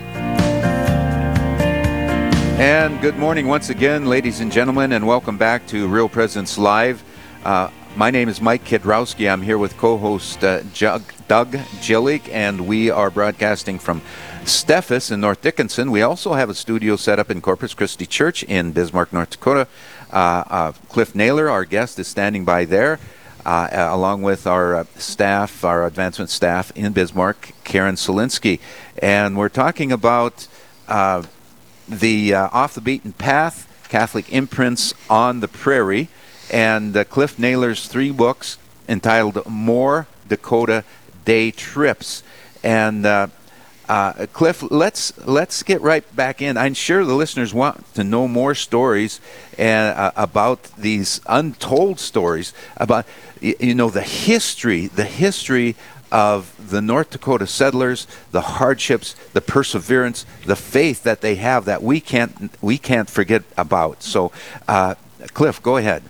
[2.58, 7.04] And good morning once again, ladies and gentlemen, and welcome back to Real Presence Live.
[7.44, 9.30] Uh, my name is Mike Kidrowski.
[9.30, 10.60] I'm here with co-host uh,
[11.28, 11.52] Doug
[11.82, 14.00] Jillig, and we are broadcasting from
[14.46, 15.90] Steffes in North Dickinson.
[15.90, 19.66] We also have a studio set up in Corpus Christi Church in Bismarck, North Dakota.
[20.12, 23.00] Uh, uh, Cliff Naylor, our guest, is standing by there.
[23.44, 28.60] Uh, uh, along with our uh, staff, our advancement staff in Bismarck, Karen Solinsky.
[29.02, 30.46] And we're talking about
[30.86, 31.24] uh,
[31.88, 36.08] the Off the Beaten Path Catholic Imprints on the Prairie,
[36.52, 40.84] and Cliff Naylor's three books entitled More Dakota
[41.24, 42.22] Day Trips.
[42.62, 43.04] And
[43.88, 46.56] uh, Cliff, let's let's get right back in.
[46.56, 49.20] I'm sure the listeners want to know more stories
[49.58, 53.06] uh, about these untold stories about
[53.40, 55.76] you know the history, the history
[56.12, 61.82] of the North Dakota settlers, the hardships, the perseverance, the faith that they have that
[61.82, 64.02] we can't we can't forget about.
[64.02, 64.32] So,
[64.68, 64.94] uh,
[65.34, 66.02] Cliff, go ahead.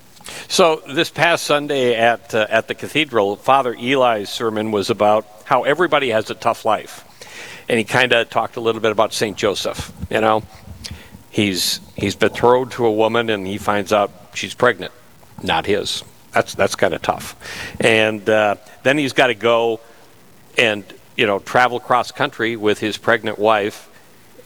[0.49, 5.65] So this past Sunday at uh, at the cathedral, Father Eli's sermon was about how
[5.65, 7.05] everybody has a tough life,
[7.69, 9.93] and he kind of talked a little bit about Saint Joseph.
[10.11, 10.43] You know,
[11.31, 14.93] he's he's betrothed to a woman, and he finds out she's pregnant,
[15.43, 16.03] not his.
[16.33, 17.35] That's that's kind of tough,
[17.81, 19.81] and uh, then he's got to go
[20.59, 20.85] and
[21.17, 23.89] you know travel cross country with his pregnant wife,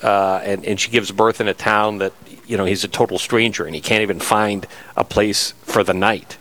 [0.02, 2.12] uh, and and she gives birth in a town that
[2.46, 5.94] you know he's a total stranger and he can't even find a place for the
[5.94, 6.36] night.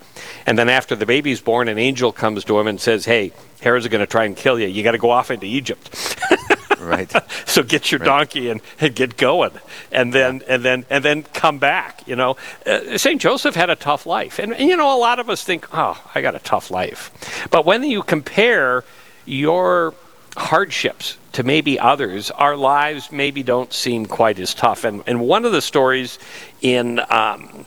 [0.46, 3.88] And then after the baby's born, an angel comes to him and says, "Hey, Herod's
[3.88, 4.68] going to try and kill you.
[4.68, 6.16] You got to go off into Egypt."
[6.80, 7.12] Right.
[7.46, 9.52] so get your donkey and, and get going.
[9.92, 12.36] And then and then and then come back you know.
[12.66, 14.38] Uh, st joseph had a tough life.
[14.38, 17.48] And, and you know a lot of us think oh i got a tough life.
[17.50, 18.84] But when you compare
[19.26, 19.94] your
[20.36, 24.84] hardships to maybe others our lives maybe don't seem quite as tough.
[24.84, 26.18] And and one of the stories
[26.62, 27.66] in um,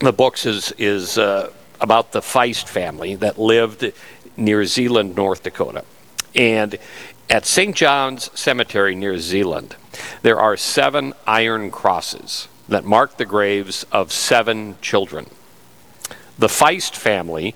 [0.00, 3.92] the books is is uh, about the Feist family that lived
[4.36, 5.84] near Zeeland, North Dakota,
[6.34, 6.76] and
[7.30, 7.74] at St.
[7.74, 9.76] John's Cemetery near Zeeland,
[10.22, 15.26] there are seven iron crosses that mark the graves of seven children.
[16.38, 17.54] The Feist family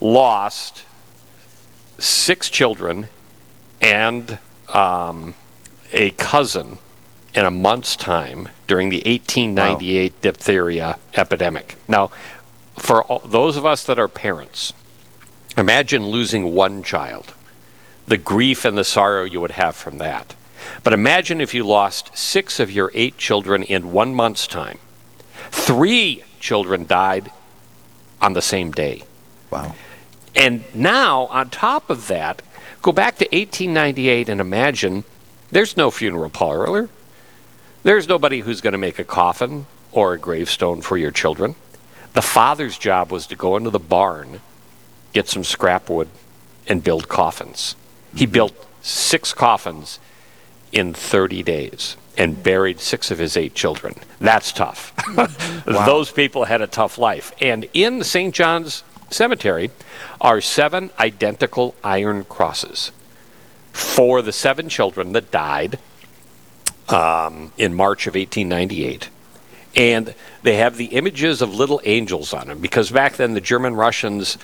[0.00, 0.84] lost
[1.98, 3.08] six children
[3.80, 4.38] and
[4.72, 5.34] um,
[5.92, 6.78] a cousin
[7.34, 11.76] in a month's time during the 1898 diphtheria epidemic.
[11.86, 12.10] Now,
[12.76, 14.72] for all, those of us that are parents,
[15.56, 17.34] imagine losing one child,
[18.08, 20.34] the grief and the sorrow you would have from that.
[20.82, 24.78] But imagine if you lost six of your eight children in one month's time.
[25.50, 27.30] Three children died
[28.20, 29.02] on the same day.
[29.50, 29.74] Wow.
[30.34, 32.42] And now, on top of that,
[32.82, 35.04] go back to 1898 and imagine
[35.50, 36.88] there's no funeral parlor.
[37.82, 41.54] There's nobody who's going to make a coffin or a gravestone for your children.
[42.12, 44.40] The father's job was to go into the barn,
[45.12, 46.08] get some scrap wood,
[46.66, 47.76] and build coffins.
[48.18, 50.00] He built six coffins
[50.72, 53.94] in 30 days and buried six of his eight children.
[54.18, 54.92] That's tough.
[55.64, 57.32] Those people had a tough life.
[57.40, 58.34] And in St.
[58.34, 59.70] John's Cemetery
[60.20, 62.90] are seven identical iron crosses
[63.72, 65.78] for the seven children that died
[66.88, 69.10] um, in March of 1898.
[69.76, 73.76] And they have the images of little angels on them because back then the German
[73.76, 74.38] Russians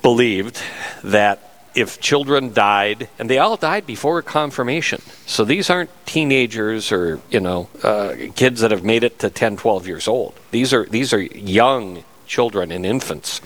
[0.00, 0.62] believed
[1.04, 5.00] that if children died, and they all died before confirmation.
[5.26, 9.56] So these aren't teenagers or you know uh, kids that have made it to 10,
[9.56, 10.34] 12 years old.
[10.50, 13.40] These are these are young children and infants.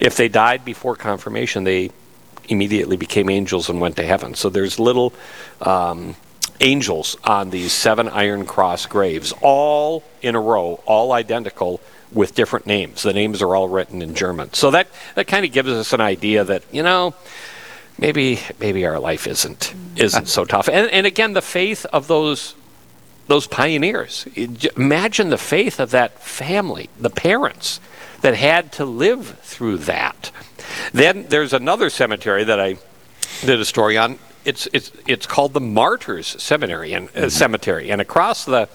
[0.00, 1.90] If they died before confirmation, they
[2.48, 4.34] immediately became angels and went to heaven.
[4.34, 5.12] So there's little
[5.60, 6.16] um,
[6.60, 11.80] angels on these seven iron cross graves, all in a row, all identical
[12.12, 13.02] with different names.
[13.02, 14.54] The names are all written in German.
[14.54, 17.14] So that, that kind of gives us an idea that, you know,
[17.98, 20.68] maybe maybe our life isn't isn't so tough.
[20.68, 22.54] And and again the faith of those
[23.26, 24.26] those pioneers.
[24.76, 27.78] Imagine the faith of that family, the parents
[28.22, 30.30] that had to live through that.
[30.92, 32.78] Then there's another cemetery that I
[33.42, 34.18] did a story on.
[34.44, 38.68] It's it's it's called the Martyrs Seminary and uh, Cemetery, and across the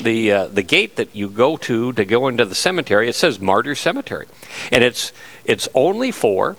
[0.00, 3.38] the uh, the gate that you go to to go into the cemetery, it says
[3.38, 4.26] Martyrs Cemetery,
[4.72, 5.12] and it's
[5.44, 6.56] it's only for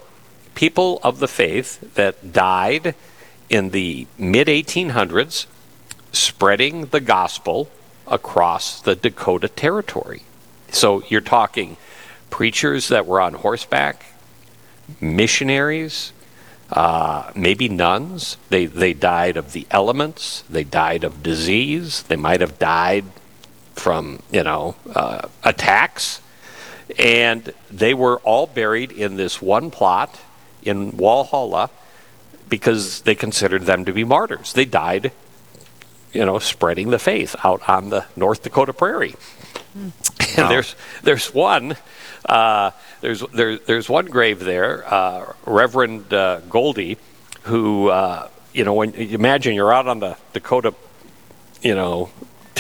[0.56, 2.96] people of the faith that died
[3.50, 5.46] in the mid 1800s
[6.12, 7.70] spreading the gospel
[8.08, 10.24] across the Dakota Territory.
[10.70, 11.78] So you're talking
[12.30, 14.06] preachers that were on horseback,
[15.00, 16.14] missionaries,
[16.72, 18.38] uh, maybe nuns.
[18.50, 23.06] They, they died of the elements, they died of disease, they might have died
[23.74, 26.22] from, you know, uh, attacks.
[27.00, 30.20] And they were all buried in this one plot
[30.64, 31.70] in Walhalla
[32.50, 34.54] because they considered them to be martyrs.
[34.54, 35.12] They died,
[36.14, 39.16] you know, spreading the faith out on the North Dakota prairie.
[40.38, 41.76] And there's there's one
[42.26, 42.72] uh,
[43.02, 46.98] there's there, there's one grave there, uh, Reverend uh, Goldie,
[47.44, 50.74] who uh, you know when imagine you're out on the Dakota,
[51.62, 52.10] you know,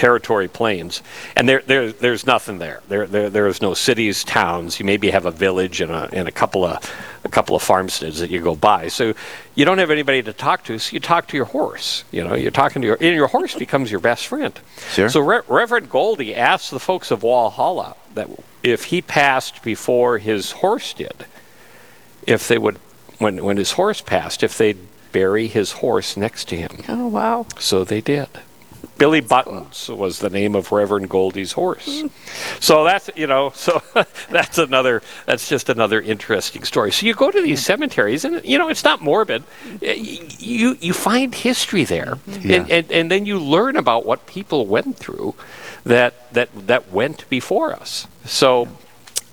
[0.01, 1.03] territory plains,
[1.35, 2.81] and there, there there's nothing there.
[2.87, 4.79] There, there there's no cities, towns.
[4.79, 6.79] You maybe have a village and a and a couple of
[7.23, 8.87] a couple of farmsteads that you go by.
[8.87, 9.13] So
[9.53, 10.79] you don't have anybody to talk to.
[10.79, 12.03] So you talk to your horse.
[12.11, 14.59] You know, you're talking to your and your horse becomes your best friend.
[14.93, 15.07] Sure.
[15.07, 18.27] So Re- Reverend Goldie asked the folks of Walhalla that
[18.63, 21.27] if he passed before his horse did,
[22.25, 22.79] if they would
[23.19, 24.79] when when his horse passed, if they'd
[25.11, 26.71] bury his horse next to him.
[26.89, 27.45] Oh wow.
[27.59, 28.29] So they did.
[29.01, 32.03] Billy Buttons was the name of Reverend Goldie's horse.
[32.59, 33.81] So that's you know, so
[34.29, 36.91] that's another that's just another interesting story.
[36.91, 39.43] So you go to these cemeteries, and you know it's not morbid.
[39.81, 42.57] You you find history there, yeah.
[42.57, 45.33] and, and and then you learn about what people went through
[45.83, 48.05] that that that went before us.
[48.25, 48.67] So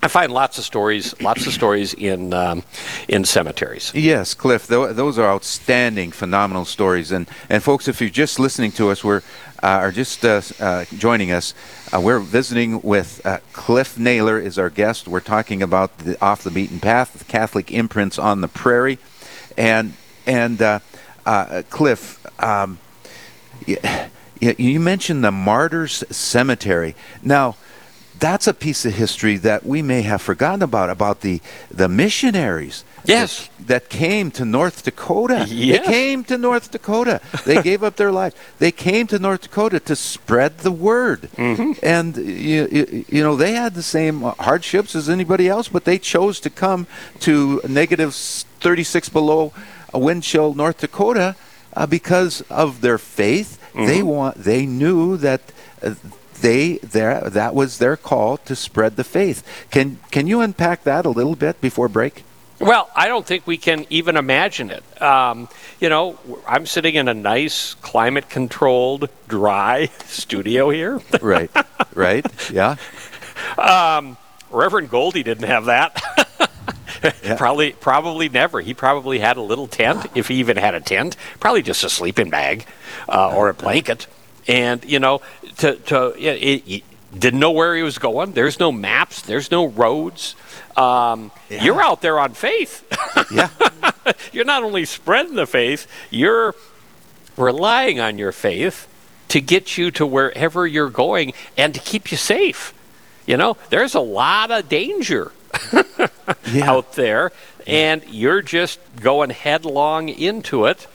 [0.01, 2.63] I find lots of stories, lots of stories in um,
[3.09, 3.93] in cemeteries.
[3.95, 7.11] Yes, Cliff, th- those are outstanding, phenomenal stories.
[7.11, 9.23] And and folks, if you're just listening to us, we're
[9.63, 11.53] uh, are just uh, uh, joining us.
[11.93, 15.09] Uh, we're visiting with uh, Cliff Naylor is our guest.
[15.09, 18.99] We're talking about the off the beaten path, the Catholic imprints on the prairie,
[19.57, 19.95] and
[20.27, 20.79] and uh,
[21.71, 22.25] Cliff.
[22.41, 22.79] Um,
[23.67, 23.79] you,
[24.41, 26.95] you mentioned the Martyrs Cemetery.
[27.23, 27.57] Now,
[28.19, 32.85] that's a piece of history that we may have forgotten about about the the missionaries
[33.05, 35.87] yes that, that came to North Dakota yes.
[35.87, 39.81] they came to North Dakota they gave up their life they came to North Dakota
[39.81, 41.73] to spread the word mm-hmm.
[41.83, 46.41] and you, you know they had the same hardships as anybody else but they chose
[46.41, 46.87] to come
[47.21, 49.53] to negative 36 below
[49.93, 51.37] a wind chill North Dakota
[51.75, 53.87] uh, because of their faith mm-hmm.
[53.87, 55.41] they want they knew that
[55.83, 55.95] uh,
[56.41, 59.43] they there that was their call to spread the faith.
[59.71, 62.25] Can can you unpack that a little bit before break?
[62.61, 65.01] Well, I don't think we can even imagine it.
[65.01, 65.49] Um,
[65.81, 71.01] you know, I'm sitting in a nice, climate controlled, dry studio here.
[71.23, 71.51] right,
[71.95, 72.77] right, yeah.
[73.57, 74.17] Um,
[74.51, 76.03] Reverend Goldie didn't have that.
[77.23, 77.37] yeah.
[77.37, 78.61] Probably, probably never.
[78.61, 81.17] He probably had a little tent, if he even had a tent.
[81.39, 82.67] Probably just a sleeping bag
[83.09, 84.09] uh, or a blanket.
[84.49, 85.21] And you know,
[85.59, 86.85] to to it, it,
[87.17, 88.33] didn't know where he was going.
[88.33, 89.23] There's no maps.
[89.23, 90.37] There's no roads.
[90.77, 91.65] Um, yeah.
[91.65, 92.85] You're out there on faith.
[93.33, 93.49] yeah.
[94.33, 96.55] you're not only spreading the faith, you're
[97.37, 98.87] relying on your faith
[99.29, 102.75] to get you to wherever you're going and to keep you safe.
[103.27, 105.33] You know, there's a lot of danger
[106.53, 106.71] yeah.
[106.71, 107.33] out there,
[107.67, 110.87] and you're just going headlong into it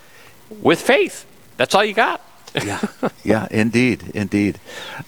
[0.61, 1.25] with faith.
[1.57, 2.21] That's all you got.
[2.55, 2.81] Yeah,
[3.23, 4.59] yeah, indeed, indeed.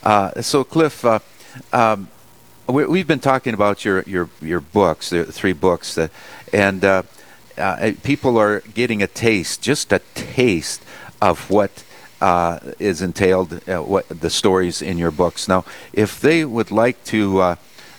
[0.04, 1.20] Uh, so, Cliff, uh,
[1.74, 2.08] um,
[2.68, 6.12] we, have been talking about your your your books, the three books, that,
[6.52, 7.04] and uh,
[7.58, 10.84] uh, people are getting a taste, just a taste
[11.22, 11.84] of what
[12.22, 15.48] uh, is entailed, uh, what the stories in your books.
[15.48, 17.56] Now, if they would like to uh,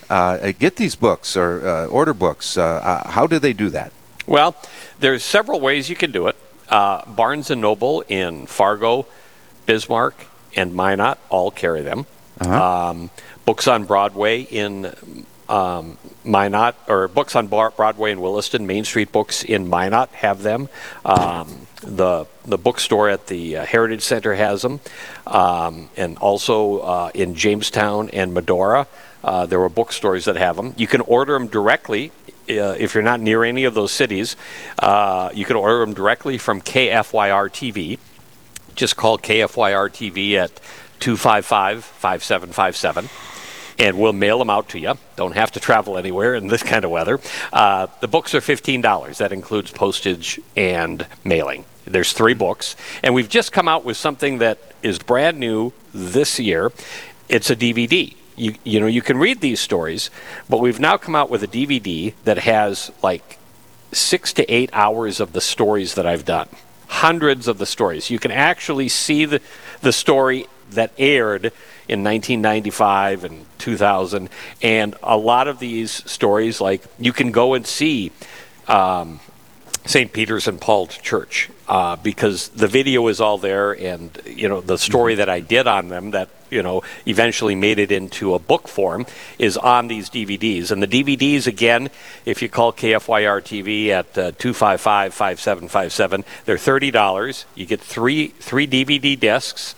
[0.09, 3.93] uh get these books or uh, order books, uh, how do they do that?
[4.27, 4.57] Well,
[4.99, 6.37] there's several ways you can do it.
[6.69, 9.07] Barnes and Noble in Fargo,
[9.67, 12.07] Bismarck, and Minot all carry them.
[12.41, 12.91] Uh-huh.
[12.91, 13.11] Um,
[13.45, 14.95] books on Broadway in
[15.49, 20.69] um, Minot, or books on Broadway in Williston, Main Street Books in Minot have them.
[21.05, 24.81] Um, the the bookstore at the uh, Heritage Center has them,
[25.27, 28.87] um, and also uh, in Jamestown and Medora,
[29.23, 30.75] uh, there were bookstores that have them.
[30.77, 32.12] You can order them directly.
[32.49, 34.37] Uh, if you're not near any of those cities,
[34.79, 37.99] uh, you can order them directly from KFYR TV.
[38.77, 40.55] Just call KFYR TV at
[41.01, 43.09] 255 5757
[43.79, 44.95] and we'll mail them out to you.
[45.16, 47.20] Don't have to travel anywhere in this kind of weather.
[47.53, 49.18] Uh, the books are $15.
[49.18, 51.64] That includes postage and mailing.
[51.85, 56.41] There's three books, and we've just come out with something that is brand new this
[56.41, 56.72] year.
[57.29, 58.16] It's a DVD.
[58.35, 60.11] You, you know, you can read these stories,
[60.49, 63.39] but we've now come out with a DVD that has like
[63.93, 66.49] six to eight hours of the stories that I've done.
[66.89, 68.11] Hundreds of the stories.
[68.11, 69.41] You can actually see the,
[69.80, 71.53] the story that aired
[71.89, 74.28] in 1995 and 2000.
[74.62, 78.12] And a lot of these stories, like you can go and see
[78.68, 79.20] um,
[79.87, 80.12] St.
[80.12, 84.78] Peter's and Paul Church uh, because the video is all there, and you know the
[84.78, 88.68] story that I did on them that you know eventually made it into a book
[88.68, 89.07] form
[89.39, 90.70] is on these DVDs.
[90.70, 91.91] And the DVDs again,
[92.24, 96.59] if you call KFYR TV at uh, two five five five seven five seven, they're
[96.59, 97.47] thirty dollars.
[97.55, 99.74] You get three three DVD discs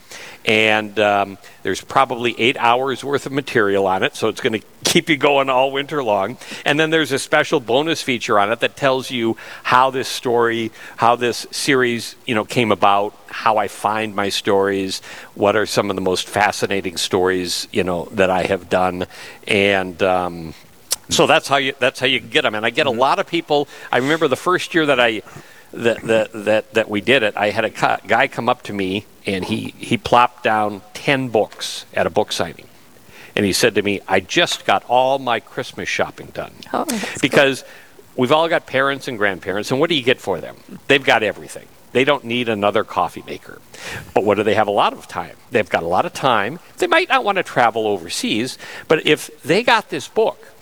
[0.49, 4.67] and um, there's probably eight hours worth of material on it, so it's going to
[4.83, 6.39] keep you going all winter long.
[6.65, 10.73] And then there's a special bonus feature on it that tells you how this story,
[10.97, 15.01] how this series, you know, came about, how I find my stories,
[15.35, 19.07] what are some of the most fascinating stories, you know, that I have done,
[19.47, 20.03] and.
[20.03, 20.55] Um,
[21.11, 23.27] so that's how you that's how you get them, and I get a lot of
[23.27, 23.67] people.
[23.91, 25.23] I remember the first year that I
[25.73, 27.37] that that that, that we did it.
[27.37, 27.71] I had a
[28.07, 32.33] guy come up to me and he, he plopped down 10 books at a book
[32.33, 32.67] signing.
[33.37, 36.53] And he said to me, I just got all my Christmas shopping done.
[36.73, 36.87] Oh,
[37.21, 37.71] because cool.
[38.17, 40.57] we've all got parents and grandparents, and what do you get for them?
[40.89, 41.69] They've got everything.
[41.93, 43.61] They don't need another coffee maker.
[44.15, 45.37] But what do they have a lot of time?
[45.51, 46.59] They've got a lot of time.
[46.79, 48.57] They might not want to travel overseas,
[48.89, 50.53] but if they got this book,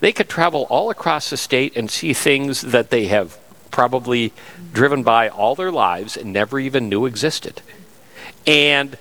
[0.00, 3.38] they could travel all across the state and see things that they have
[3.70, 4.32] probably
[4.72, 7.62] driven by all their lives and never even knew existed.
[8.46, 8.96] And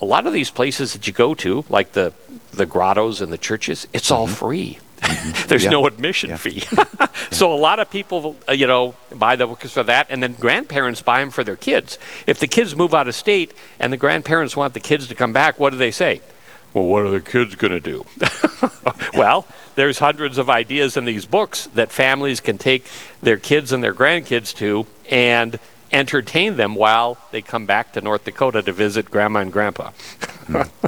[0.00, 2.12] a lot of these places that you go to, like the
[2.52, 4.34] the grottos and the churches, it's all mm-hmm.
[4.34, 4.78] free.
[5.00, 5.46] Mm-hmm.
[5.48, 5.70] There's yeah.
[5.70, 6.36] no admission yeah.
[6.36, 6.62] fee.
[7.30, 10.34] so a lot of people, uh, you know, buy the books for that, and then
[10.34, 11.98] grandparents buy them for their kids.
[12.26, 15.32] If the kids move out of state and the grandparents want the kids to come
[15.32, 16.20] back, what do they say?
[16.74, 18.06] Well, what are the kids going to do?
[19.14, 22.86] well, there's hundreds of ideas in these books that families can take
[23.22, 25.58] their kids and their grandkids to, and
[25.92, 29.90] entertain them while they come back to North Dakota to visit Grandma and Grandpa.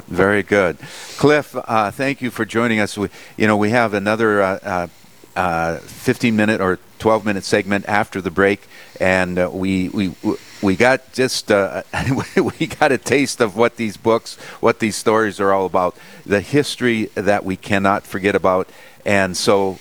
[0.07, 0.77] Very good,
[1.17, 1.55] Cliff.
[1.55, 2.97] Uh, thank you for joining us.
[2.97, 4.87] We, you know, we have another uh, uh,
[5.39, 8.67] uh 15 minute or 12 minute segment after the break,
[8.99, 10.13] and uh, we we
[10.61, 11.83] we got just uh,
[12.59, 15.95] we got a taste of what these books, what these stories are all about,
[16.25, 18.69] the history that we cannot forget about.
[19.05, 19.77] And so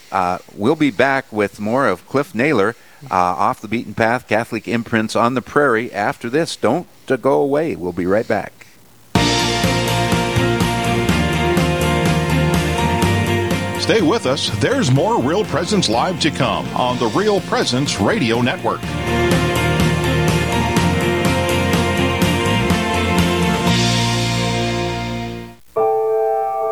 [0.54, 2.76] we'll be back with more of Cliff Naylor
[3.10, 6.56] uh, off the beaten path Catholic imprints on the prairie after this.
[6.56, 7.76] Don't uh, go away.
[7.76, 8.52] We'll be right back.
[13.80, 14.48] Stay with us.
[14.60, 18.80] There's more Real Presence Live to come on the Real Presence Radio Network.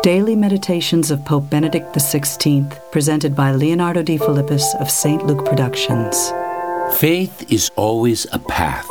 [0.03, 5.25] Daily Meditations of Pope Benedict XVI, presented by Leonardo Defilippis of St.
[5.25, 6.29] Luke Productions.
[6.97, 8.85] Faith is always a path.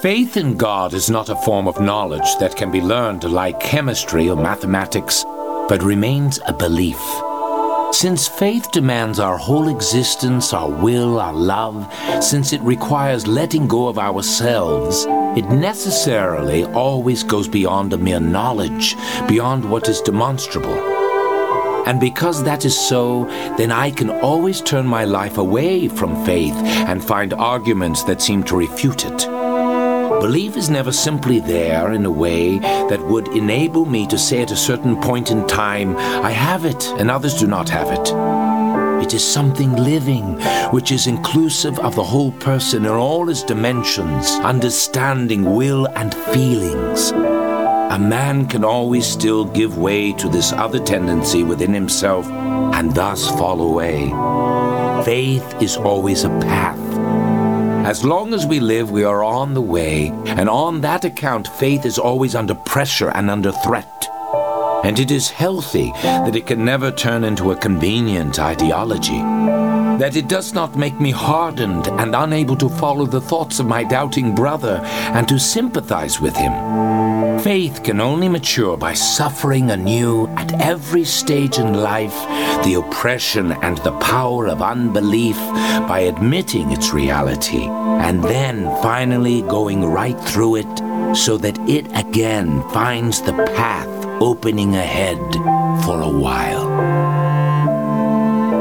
[0.00, 4.30] Faith in God is not a form of knowledge that can be learned like chemistry
[4.30, 5.26] or mathematics,
[5.68, 7.02] but remains a belief.
[7.94, 11.86] Since faith demands our whole existence, our will, our love,
[12.24, 15.06] since it requires letting go of ourselves,
[15.36, 18.96] it necessarily always goes beyond a mere knowledge,
[19.28, 20.78] beyond what is demonstrable.
[21.86, 23.24] And because that is so,
[23.56, 28.42] then I can always turn my life away from faith and find arguments that seem
[28.44, 29.26] to refute it.
[30.20, 34.52] Belief is never simply there in a way that would enable me to say at
[34.52, 38.41] a certain point in time, I have it and others do not have it.
[39.02, 40.40] It is something living,
[40.70, 47.10] which is inclusive of the whole person in all his dimensions, understanding, will, and feelings.
[47.10, 53.28] A man can always still give way to this other tendency within himself and thus
[53.28, 54.08] fall away.
[55.04, 56.78] Faith is always a path.
[57.84, 61.84] As long as we live, we are on the way, and on that account, faith
[61.84, 64.08] is always under pressure and under threat.
[64.84, 69.20] And it is healthy that it can never turn into a convenient ideology.
[69.98, 73.84] That it does not make me hardened and unable to follow the thoughts of my
[73.84, 74.80] doubting brother
[75.14, 76.52] and to sympathize with him.
[77.40, 82.14] Faith can only mature by suffering anew at every stage in life
[82.64, 85.36] the oppression and the power of unbelief
[85.86, 92.62] by admitting its reality and then finally going right through it so that it again
[92.70, 95.18] finds the path opening ahead
[95.84, 96.70] for a while.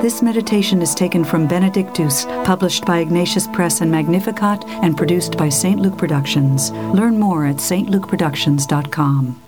[0.02, 5.50] This meditation is taken from Benedictus, published by Ignatius Press and Magnificat, and produced by
[5.50, 5.80] St.
[5.80, 6.72] Luke Productions.
[6.72, 9.40] Learn more at stlukeproductions.com.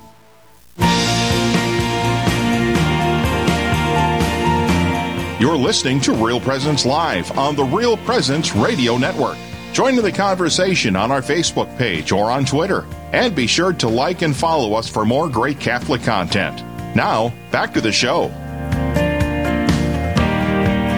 [5.39, 9.37] You're listening to Real Presence Live on the Real Presence Radio Network.
[9.73, 12.85] Join in the conversation on our Facebook page or on Twitter.
[13.13, 16.63] And be sure to like and follow us for more great Catholic content.
[16.95, 18.29] Now, back to the show.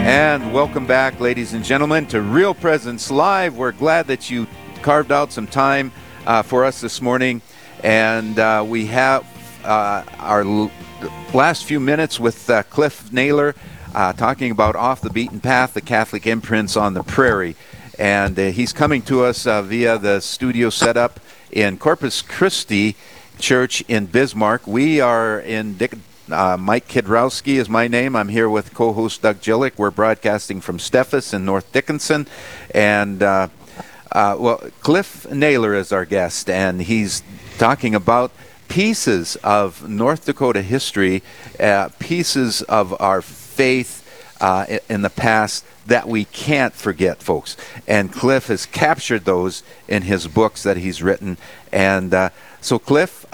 [0.05, 3.57] And welcome back, ladies and gentlemen, to Real Presence Live.
[3.57, 4.47] We're glad that you
[4.81, 5.91] carved out some time
[6.25, 7.41] uh, for us this morning.
[7.83, 9.27] And uh, we have
[9.65, 10.71] uh, our l-
[11.33, 13.55] last few minutes with uh, Cliff Naylor
[13.93, 17.57] uh, talking about Off the Beaten Path, the Catholic imprints on the prairie.
[17.99, 21.19] And uh, he's coming to us via the studio setup
[21.55, 22.95] in Corpus Christi
[23.39, 24.67] Church in Bismarck.
[24.67, 25.93] We are in Dick.
[26.29, 28.15] Uh, Mike Kidrowski is my name.
[28.15, 29.77] I'm here with co-host Doug Gillick.
[29.77, 32.27] We're broadcasting from Steffes in North Dickinson,
[32.73, 33.47] and uh,
[34.11, 37.23] uh, well, Cliff Naylor is our guest, and he's
[37.57, 38.31] talking about
[38.67, 41.23] pieces of North Dakota history,
[41.59, 44.01] uh, pieces of our faith
[44.41, 47.55] uh, in the past that we can't forget, folks.
[47.87, 51.37] And Cliff has captured those in his books that he's written,
[51.71, 52.29] and uh,
[52.61, 53.25] so Cliff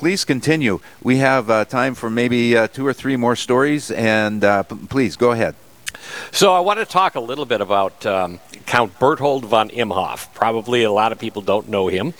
[0.00, 0.80] please continue.
[1.02, 4.74] We have uh, time for maybe uh, two or three more stories, and uh, p-
[4.88, 5.54] please go ahead.
[6.32, 10.32] So I want to talk a little bit about um, Count Berthold von Imhoff.
[10.32, 12.14] Probably a lot of people don't know him,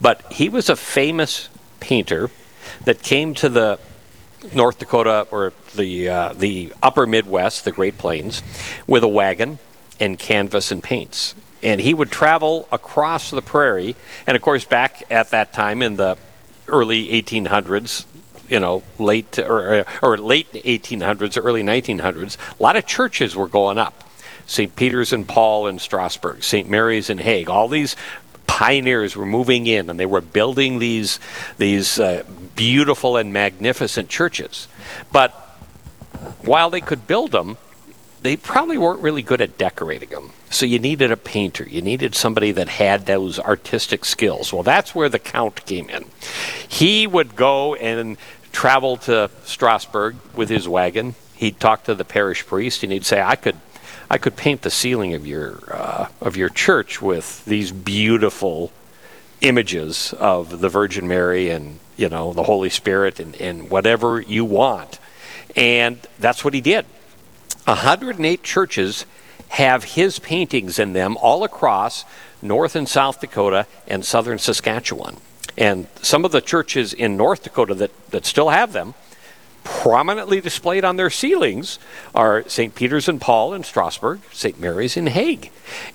[0.00, 1.48] but he was a famous
[1.80, 2.30] painter
[2.84, 3.80] that came to the
[4.52, 8.42] North Dakota or the uh, the Upper Midwest, the Great Plains,
[8.86, 9.58] with a wagon
[10.00, 11.34] and canvas and paints.
[11.62, 15.96] And he would travel across the prairie, and of course, back at that time in
[15.96, 16.18] the
[16.68, 18.04] early 1800s,
[18.48, 23.78] you know, late or, or late 1800s, early 1900s, a lot of churches were going
[23.78, 24.04] up.
[24.46, 24.76] St.
[24.76, 26.68] Peter's and Paul in Strasburg, St.
[26.68, 27.96] Mary's in Hague, all these
[28.46, 31.18] pioneers were moving in and they were building these
[31.58, 32.22] these uh,
[32.56, 34.68] beautiful and magnificent churches.
[35.12, 35.30] But
[36.42, 37.56] while they could build them,
[38.22, 40.30] they probably weren't really good at decorating them.
[40.48, 41.64] So you needed a painter.
[41.68, 44.52] You needed somebody that had those artistic skills.
[44.52, 46.06] Well, that's where the count came in.
[46.66, 48.16] He would go and
[48.52, 51.16] travel to Strasburg with his wagon.
[51.34, 53.56] He'd talk to the parish priest and he'd say, "I could
[54.08, 58.72] I could paint the ceiling of your uh, of your church with these beautiful
[59.40, 64.44] images of the Virgin Mary and you know the Holy Spirit and, and whatever you
[64.44, 64.98] want."
[65.56, 66.86] And that's what he did.
[67.64, 69.06] 108 churches
[69.48, 72.04] have his paintings in them all across
[72.42, 75.16] North and South Dakota and southern Saskatchewan.
[75.56, 78.94] And some of the churches in North Dakota that, that still have them,
[79.62, 81.78] prominently displayed on their ceilings,
[82.14, 82.74] are St.
[82.74, 84.58] Peter's and Paul in Strasburg, St.
[84.60, 85.50] Mary's in Hague.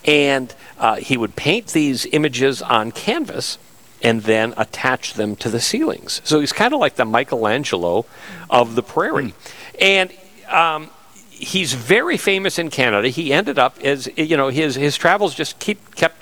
[0.06, 3.58] And uh, he would paint these images on canvas
[4.02, 6.22] and then attach them to the ceilings.
[6.24, 8.06] So he's kind of like the Michelangelo
[8.50, 9.34] of the prairie.
[9.80, 10.12] And
[10.50, 10.89] um,
[11.30, 13.10] he's very famous in Canada.
[13.10, 16.16] He ended up as you know his his travels just keep kept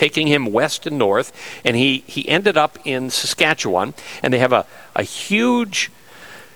[0.00, 1.30] taking him west and north,
[1.62, 3.92] and he, he ended up in Saskatchewan,
[4.22, 4.64] and they have a,
[4.96, 5.90] a huge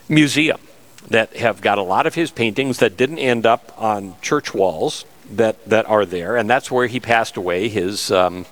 [0.09, 0.59] museum
[1.11, 5.05] that have got a lot of his paintings that didn't end up on church walls
[5.31, 7.69] that, that are there, and that's where he passed away.
[7.69, 8.47] His um,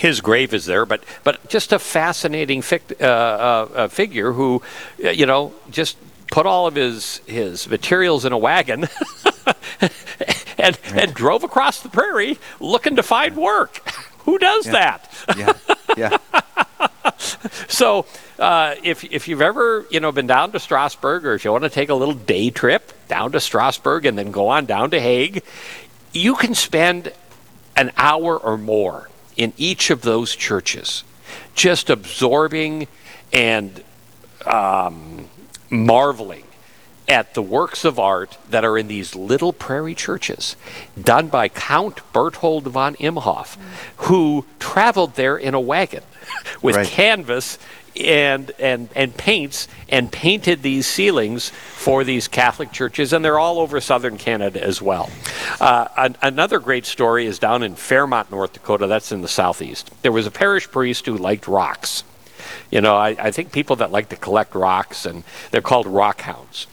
[0.00, 4.62] his grave is there, but but just a fascinating fic- uh, uh, figure who,
[4.98, 5.98] you know, just
[6.30, 8.88] put all of his his materials in a wagon
[10.58, 13.86] and and drove across the prairie looking to find work.
[14.24, 14.72] Who does Yeah.
[14.72, 15.14] that?
[15.36, 15.52] Yeah,
[15.96, 17.10] yeah.
[17.68, 18.06] so
[18.38, 21.64] uh, if if you've ever you know been down to Strasburg, or if you want
[21.64, 25.00] to take a little day trip down to Strasburg and then go on down to
[25.00, 25.42] Hague,
[26.12, 27.12] you can spend
[27.76, 29.09] an hour or more
[29.40, 31.02] in each of those churches,
[31.54, 32.86] just absorbing
[33.32, 33.82] and
[34.44, 35.30] um,
[35.70, 36.44] marveling
[37.08, 40.56] at the works of art that are in these little prairie churches,
[41.00, 43.56] done by Count Berthold von Imhoff,
[44.08, 46.02] who traveled there in a wagon
[46.60, 46.86] with Right.
[46.86, 47.58] canvas
[48.00, 53.58] and, and, and paints and painted these ceilings for these Catholic churches, and they're all
[53.58, 55.10] over southern Canada as well.
[55.60, 59.90] Uh, an, another great story is down in Fairmount, North Dakota, that's in the southeast.
[60.02, 62.04] There was a parish priest who liked rocks.
[62.70, 66.20] You know, I, I think people that like to collect rocks, and they're called rock
[66.22, 66.66] hounds.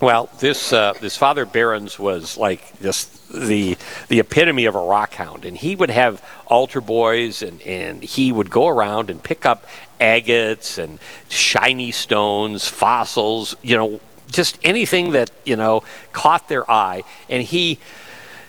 [0.00, 3.76] Well, this uh, this Father Barons was like just the
[4.06, 8.30] the epitome of a rock hound, and he would have altar boys, and, and he
[8.30, 9.66] would go around and pick up
[10.00, 15.82] agates and shiny stones, fossils, you know, just anything that you know
[16.12, 17.80] caught their eye, and he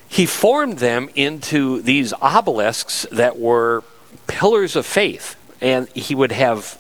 [0.08, 3.84] he formed them into these obelisks that were
[4.28, 6.80] pillars of faith, and he would have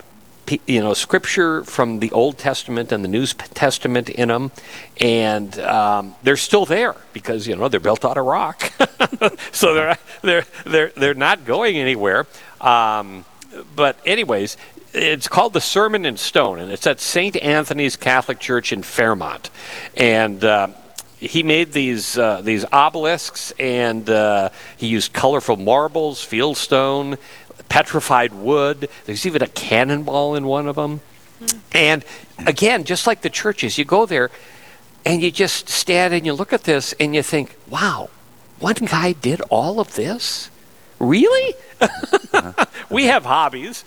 [0.65, 4.51] you know scripture from the Old Testament and the New Testament in them,
[4.99, 8.71] and um, they're still there because you know they're built out of rock,
[9.51, 12.25] so they're they're they're they're not going anywhere.
[12.61, 13.25] Um,
[13.75, 14.57] but anyways,
[14.93, 17.35] it's called the Sermon in Stone, and it's at St.
[17.37, 19.49] Anthony's Catholic Church in Fairmount,
[19.95, 20.43] and.
[20.43, 20.67] Uh,
[21.19, 27.17] he made these uh, these obelisks, and uh, he used colorful marbles, fieldstone,
[27.69, 28.89] petrified wood.
[29.05, 31.01] There's even a cannonball in one of them.
[31.71, 32.03] And
[32.45, 34.29] again, just like the churches, you go there
[35.05, 38.09] and you just stand and you look at this and you think, "Wow,
[38.59, 40.49] one guy did all of this."
[40.99, 41.55] Really?
[42.89, 43.85] we have hobbies,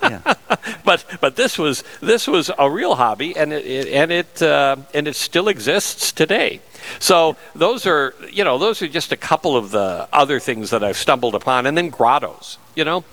[0.84, 4.76] but but this was this was a real hobby, and it, it and it uh,
[4.92, 6.60] and it still exists today.
[6.98, 10.84] So those are you know those are just a couple of the other things that
[10.84, 12.58] I've stumbled upon, and then grottos.
[12.74, 13.04] You know,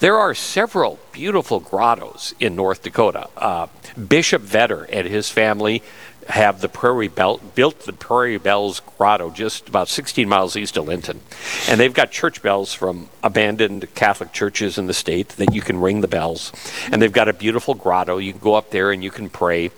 [0.00, 3.28] there are several beautiful grottos in North Dakota.
[3.36, 3.68] Uh,
[4.08, 5.82] Bishop Vetter and his family
[6.30, 10.86] have the Prairie Bell built the Prairie Bells Grotto just about 16 miles east of
[10.86, 11.20] Linton,
[11.68, 15.80] and they've got church bells from abandoned Catholic churches in the state that you can
[15.80, 16.52] ring the bells,
[16.90, 18.18] and they've got a beautiful grotto.
[18.18, 19.70] You can go up there and you can pray,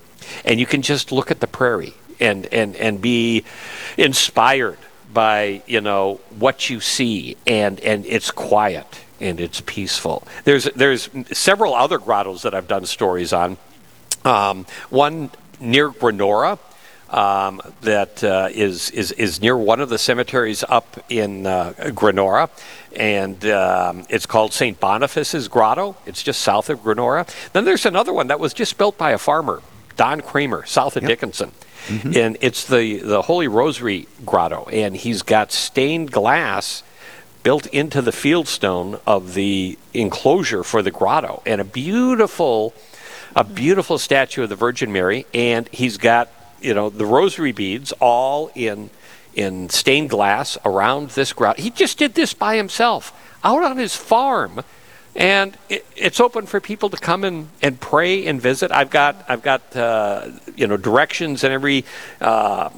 [0.45, 3.45] and you can just look at the prairie and and and be
[3.97, 4.79] inspired
[5.13, 8.87] by you know what you see, and and it's quiet
[9.21, 10.27] and it's peaceful.
[10.45, 13.57] There's there's several other grottos that I've done stories on.
[14.25, 15.31] Um, one
[15.63, 16.59] near Grenora
[17.09, 22.49] um, that uh, is is is near one of the cemeteries up in uh, Grenora,
[22.97, 25.97] and um, it's called Saint Boniface's Grotto.
[26.07, 27.29] It's just south of Grenora.
[27.53, 29.63] Then there's another one that was just built by a farmer,
[29.97, 31.53] Don Kramer, south of Dickinson.
[32.17, 36.85] And it's the, the Holy Rosary Grotto, and he's got stained glass
[37.43, 42.73] built into the fieldstone of the enclosure for the grotto, and a beautiful,
[43.35, 46.29] a beautiful statue of the Virgin Mary, and he's got
[46.61, 48.91] you know the rosary beads all in
[49.35, 51.61] in stained glass around this grotto.
[51.61, 53.13] He just did this by himself
[53.45, 54.63] out on his farm.
[55.15, 58.73] And it, it's open for people to come and, and pray and visit.
[58.73, 61.85] I've got I've got uh, you know directions and every
[62.21, 62.71] uh,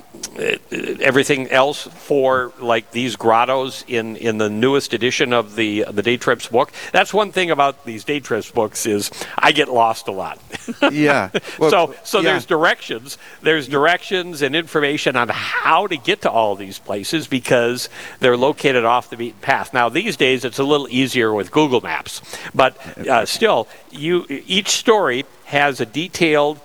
[1.00, 6.16] everything else for like these grottos in, in the newest edition of the the day
[6.16, 6.72] trips book.
[6.92, 10.38] That's one thing about these day trips books is I get lost a lot.
[10.90, 11.30] Yeah.
[11.58, 12.32] Well, so so yeah.
[12.32, 17.88] there's directions there's directions and information on how to get to all these places because
[18.20, 19.72] they're located off the beaten path.
[19.72, 22.22] Now these days it's a little easier with Google Maps,
[22.54, 26.60] but uh, still you each story has a detailed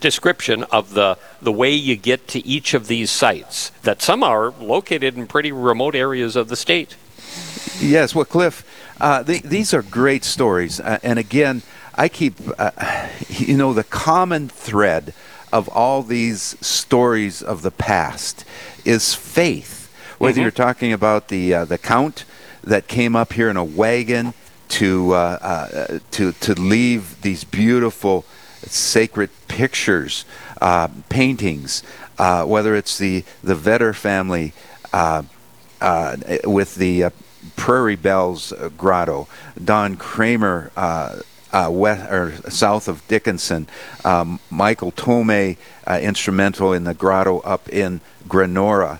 [0.00, 4.52] description of the the way you get to each of these sites that some are
[4.60, 6.96] located in pretty remote areas of the state.
[7.80, 8.64] Yes, well, Cliff,
[9.00, 11.62] uh, th- these are great stories, uh, and again,
[11.94, 12.70] I keep, uh,
[13.28, 15.14] you know, the common thread
[15.52, 18.44] of all these stories of the past
[18.84, 19.88] is faith.
[20.18, 20.42] Whether Mhm.
[20.42, 22.24] you're talking about the uh, the count
[22.64, 24.34] that came up here in a wagon
[24.70, 28.24] to uh, uh, to to leave these beautiful
[28.66, 30.24] sacred pictures,
[30.60, 31.82] uh, paintings.
[32.18, 34.52] Uh, whether it's the the Vetter family
[34.92, 35.22] uh,
[35.80, 37.06] uh, with the
[37.54, 39.28] Prairie Bells Grotto,
[39.62, 40.72] Don Kramer.
[41.70, 43.68] west or south of Dickinson,
[44.04, 45.56] um, Michael Tome,
[45.88, 48.98] instrumental in the grotto up in Grenora.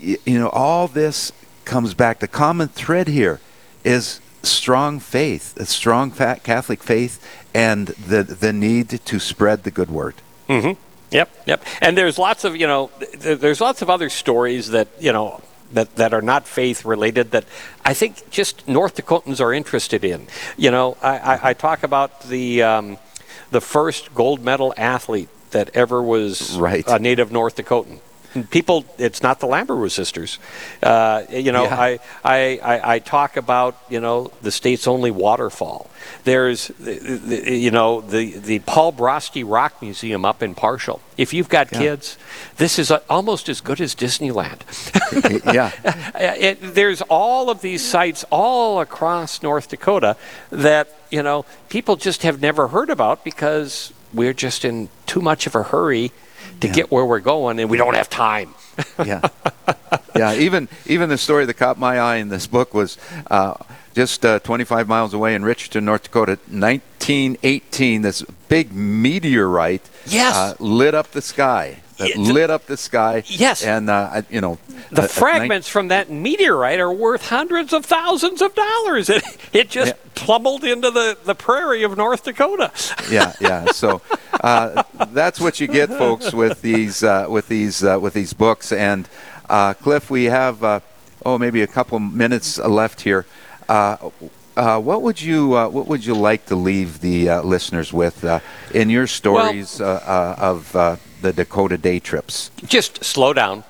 [0.00, 1.32] you, you know, all this
[1.64, 2.20] comes back.
[2.20, 3.40] The common thread here
[3.84, 7.24] is strong faith, a strong Catholic faith,
[7.54, 10.14] and the the need to spread the good word.
[10.48, 10.80] Mm-hmm.
[11.10, 11.64] Yep, yep.
[11.80, 15.42] And there's lots of you know, there's lots of other stories that you know
[15.72, 17.44] that, that are not faith related that
[17.84, 20.26] I think just North Dakotans are interested in.
[20.56, 22.98] You know, I, I, I talk about the um,
[23.50, 26.86] the first gold medal athlete that ever was right.
[26.88, 28.00] a native North Dakotan
[28.50, 30.38] people, it's not the Lamoureux sisters.
[30.82, 31.80] Uh, you know, yeah.
[31.80, 35.90] I, I, I, I, talk about, you know, the state's only waterfall.
[36.24, 41.00] There's, the, the, you know, the, the Paul Broste Rock Museum up in Parshall.
[41.16, 41.78] If you've got yeah.
[41.78, 42.18] kids,
[42.56, 44.62] this is almost as good as Disneyland.
[45.54, 45.72] yeah.
[46.22, 50.16] It, there's all of these sites all across North Dakota
[50.50, 55.46] that, you know, people just have never heard about because we're just in too much
[55.46, 56.12] of a hurry
[56.62, 56.72] to yeah.
[56.72, 58.54] get where we're going, and we don't have time.
[59.04, 59.20] yeah,
[60.16, 60.34] yeah.
[60.34, 62.96] Even even the story that caught my eye in this book was
[63.30, 63.54] uh,
[63.94, 68.02] just uh, 25 miles away in Richardton, North Dakota, 1918.
[68.02, 70.34] This big meteorite yes.
[70.34, 73.22] uh, lit up the sky that lit up the sky.
[73.26, 73.64] Yes.
[73.64, 74.58] And, uh, you know,
[74.90, 79.10] the fragments from that meteorite are worth hundreds of thousands of dollars.
[79.22, 80.72] It, it just yeah.
[80.72, 82.72] into the, the prairie of North Dakota.
[83.10, 83.66] yeah, yeah.
[83.66, 84.00] So
[84.40, 88.72] uh, that's what you get, folks, with these, uh, with these, uh, with these books.
[88.72, 89.08] And,
[89.50, 90.80] uh, Cliff, we have, uh,
[91.26, 93.26] oh, maybe a couple minutes left here.
[93.68, 93.96] Uh,
[94.80, 98.24] what would you uh, What would you like to leave the uh, listeners with
[98.74, 102.50] in your stories well, of the Dakota day trips?
[102.64, 103.64] Just slow down,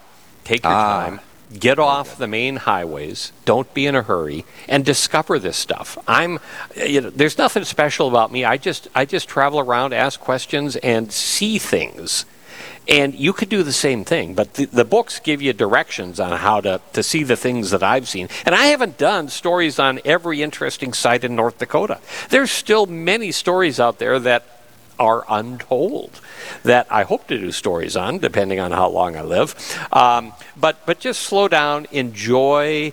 [0.44, 1.04] take your ah.
[1.04, 1.20] time,
[1.58, 5.98] get off the main highways, don't be in a hurry, and discover this stuff.
[6.08, 6.40] I'm,
[6.76, 8.44] you know, there's nothing special about me.
[8.44, 12.24] I just I just travel around, ask questions, and see things.
[12.88, 16.36] And you could do the same thing, but the, the, books give you directions on
[16.36, 18.28] how to, to see the things that I've seen.
[18.44, 22.00] And I haven't done stories on every interesting site in North Dakota.
[22.30, 24.44] There's still many stories out there that
[24.98, 26.20] are untold
[26.64, 29.54] that I hope to do stories on, depending on how long I live.
[29.92, 32.92] Um, but but just slow down, enjoy,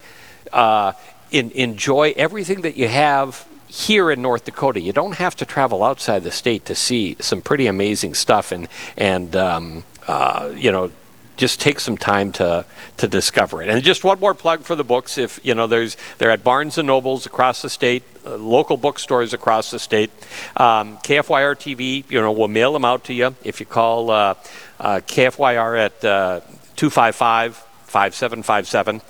[0.53, 0.93] uh,
[1.31, 4.81] in, enjoy everything that you have here in North Dakota.
[4.81, 8.67] You don't have to travel outside the state to see some pretty amazing stuff, and
[8.97, 10.91] and um, uh, you know
[11.39, 12.65] just take some time to
[12.97, 13.69] to discover it.
[13.69, 15.17] And just one more plug for the books.
[15.17, 19.33] If you know, there's they're at Barnes and Nobles across the state, uh, local bookstores
[19.33, 20.11] across the state.
[20.57, 24.35] Um, KFYR TV, you know, we'll mail them out to you if you call uh,
[24.79, 26.41] uh, KFYR at uh,
[26.75, 29.01] 255 5757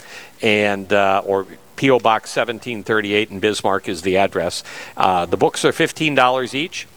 [0.42, 2.00] and uh, or P.O.
[2.00, 4.64] Box 1738 in Bismarck is the address.
[4.96, 6.88] Uh, the books are $15 each.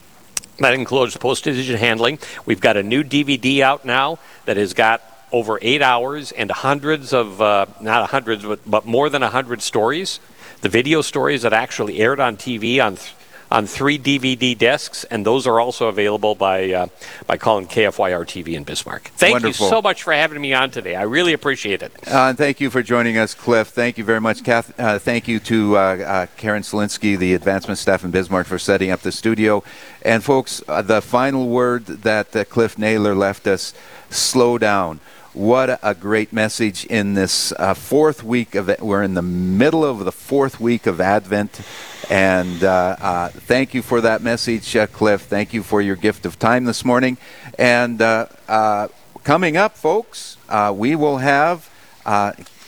[0.58, 2.18] That includes postage and handling.
[2.44, 5.02] We've got a new DVD out now that has got
[5.32, 9.62] over eight hours and hundreds of, uh, not hundreds, but, but more than a hundred
[9.62, 10.20] stories.
[10.60, 13.14] The video stories that actually aired on TV on th-
[13.52, 16.86] on three DVD discs, and those are also available by uh,
[17.26, 19.10] by calling KFYR TV in Bismarck.
[19.16, 19.66] Thank Wonderful.
[19.66, 20.96] you so much for having me on today.
[20.96, 21.92] I really appreciate it.
[22.06, 23.68] Uh, and thank you for joining us, Cliff.
[23.68, 24.78] Thank you very much, Kath.
[24.80, 28.90] Uh, thank you to uh, uh, Karen Selinsky, the advancement staff in Bismarck, for setting
[28.90, 29.62] up the studio.
[30.00, 33.74] And folks, uh, the final word that Cliff Naylor left us:
[34.08, 35.00] slow down
[35.34, 38.82] what a great message in this uh, fourth week of it.
[38.82, 41.62] We're in the middle of the fourth week of Advent.
[42.10, 45.22] And uh, uh, thank you for that message, uh, Cliff.
[45.22, 47.16] Thank you for your gift of time this morning.
[47.58, 48.88] And uh, uh,
[49.24, 50.36] coming up, folks,
[50.74, 51.70] we will have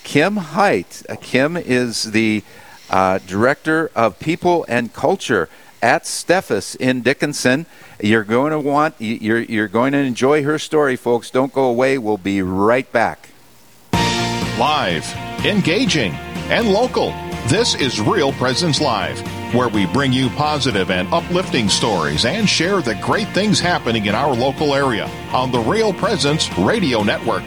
[0.02, 1.02] Kim Height.
[1.20, 2.42] Kim is the
[2.90, 5.50] Director of People and Culture
[5.82, 7.66] at Steffes in Dickinson.
[8.00, 11.30] You're going to want, you're, you're going to enjoy her story, folks.
[11.30, 11.98] Don't go away.
[11.98, 13.28] We'll be right back.
[14.58, 15.06] Live,
[15.44, 16.12] engaging,
[16.50, 17.10] and local.
[17.46, 19.20] This is Real Presence Live,
[19.54, 24.14] where we bring you positive and uplifting stories and share the great things happening in
[24.14, 27.44] our local area on the Real Presence Radio Network.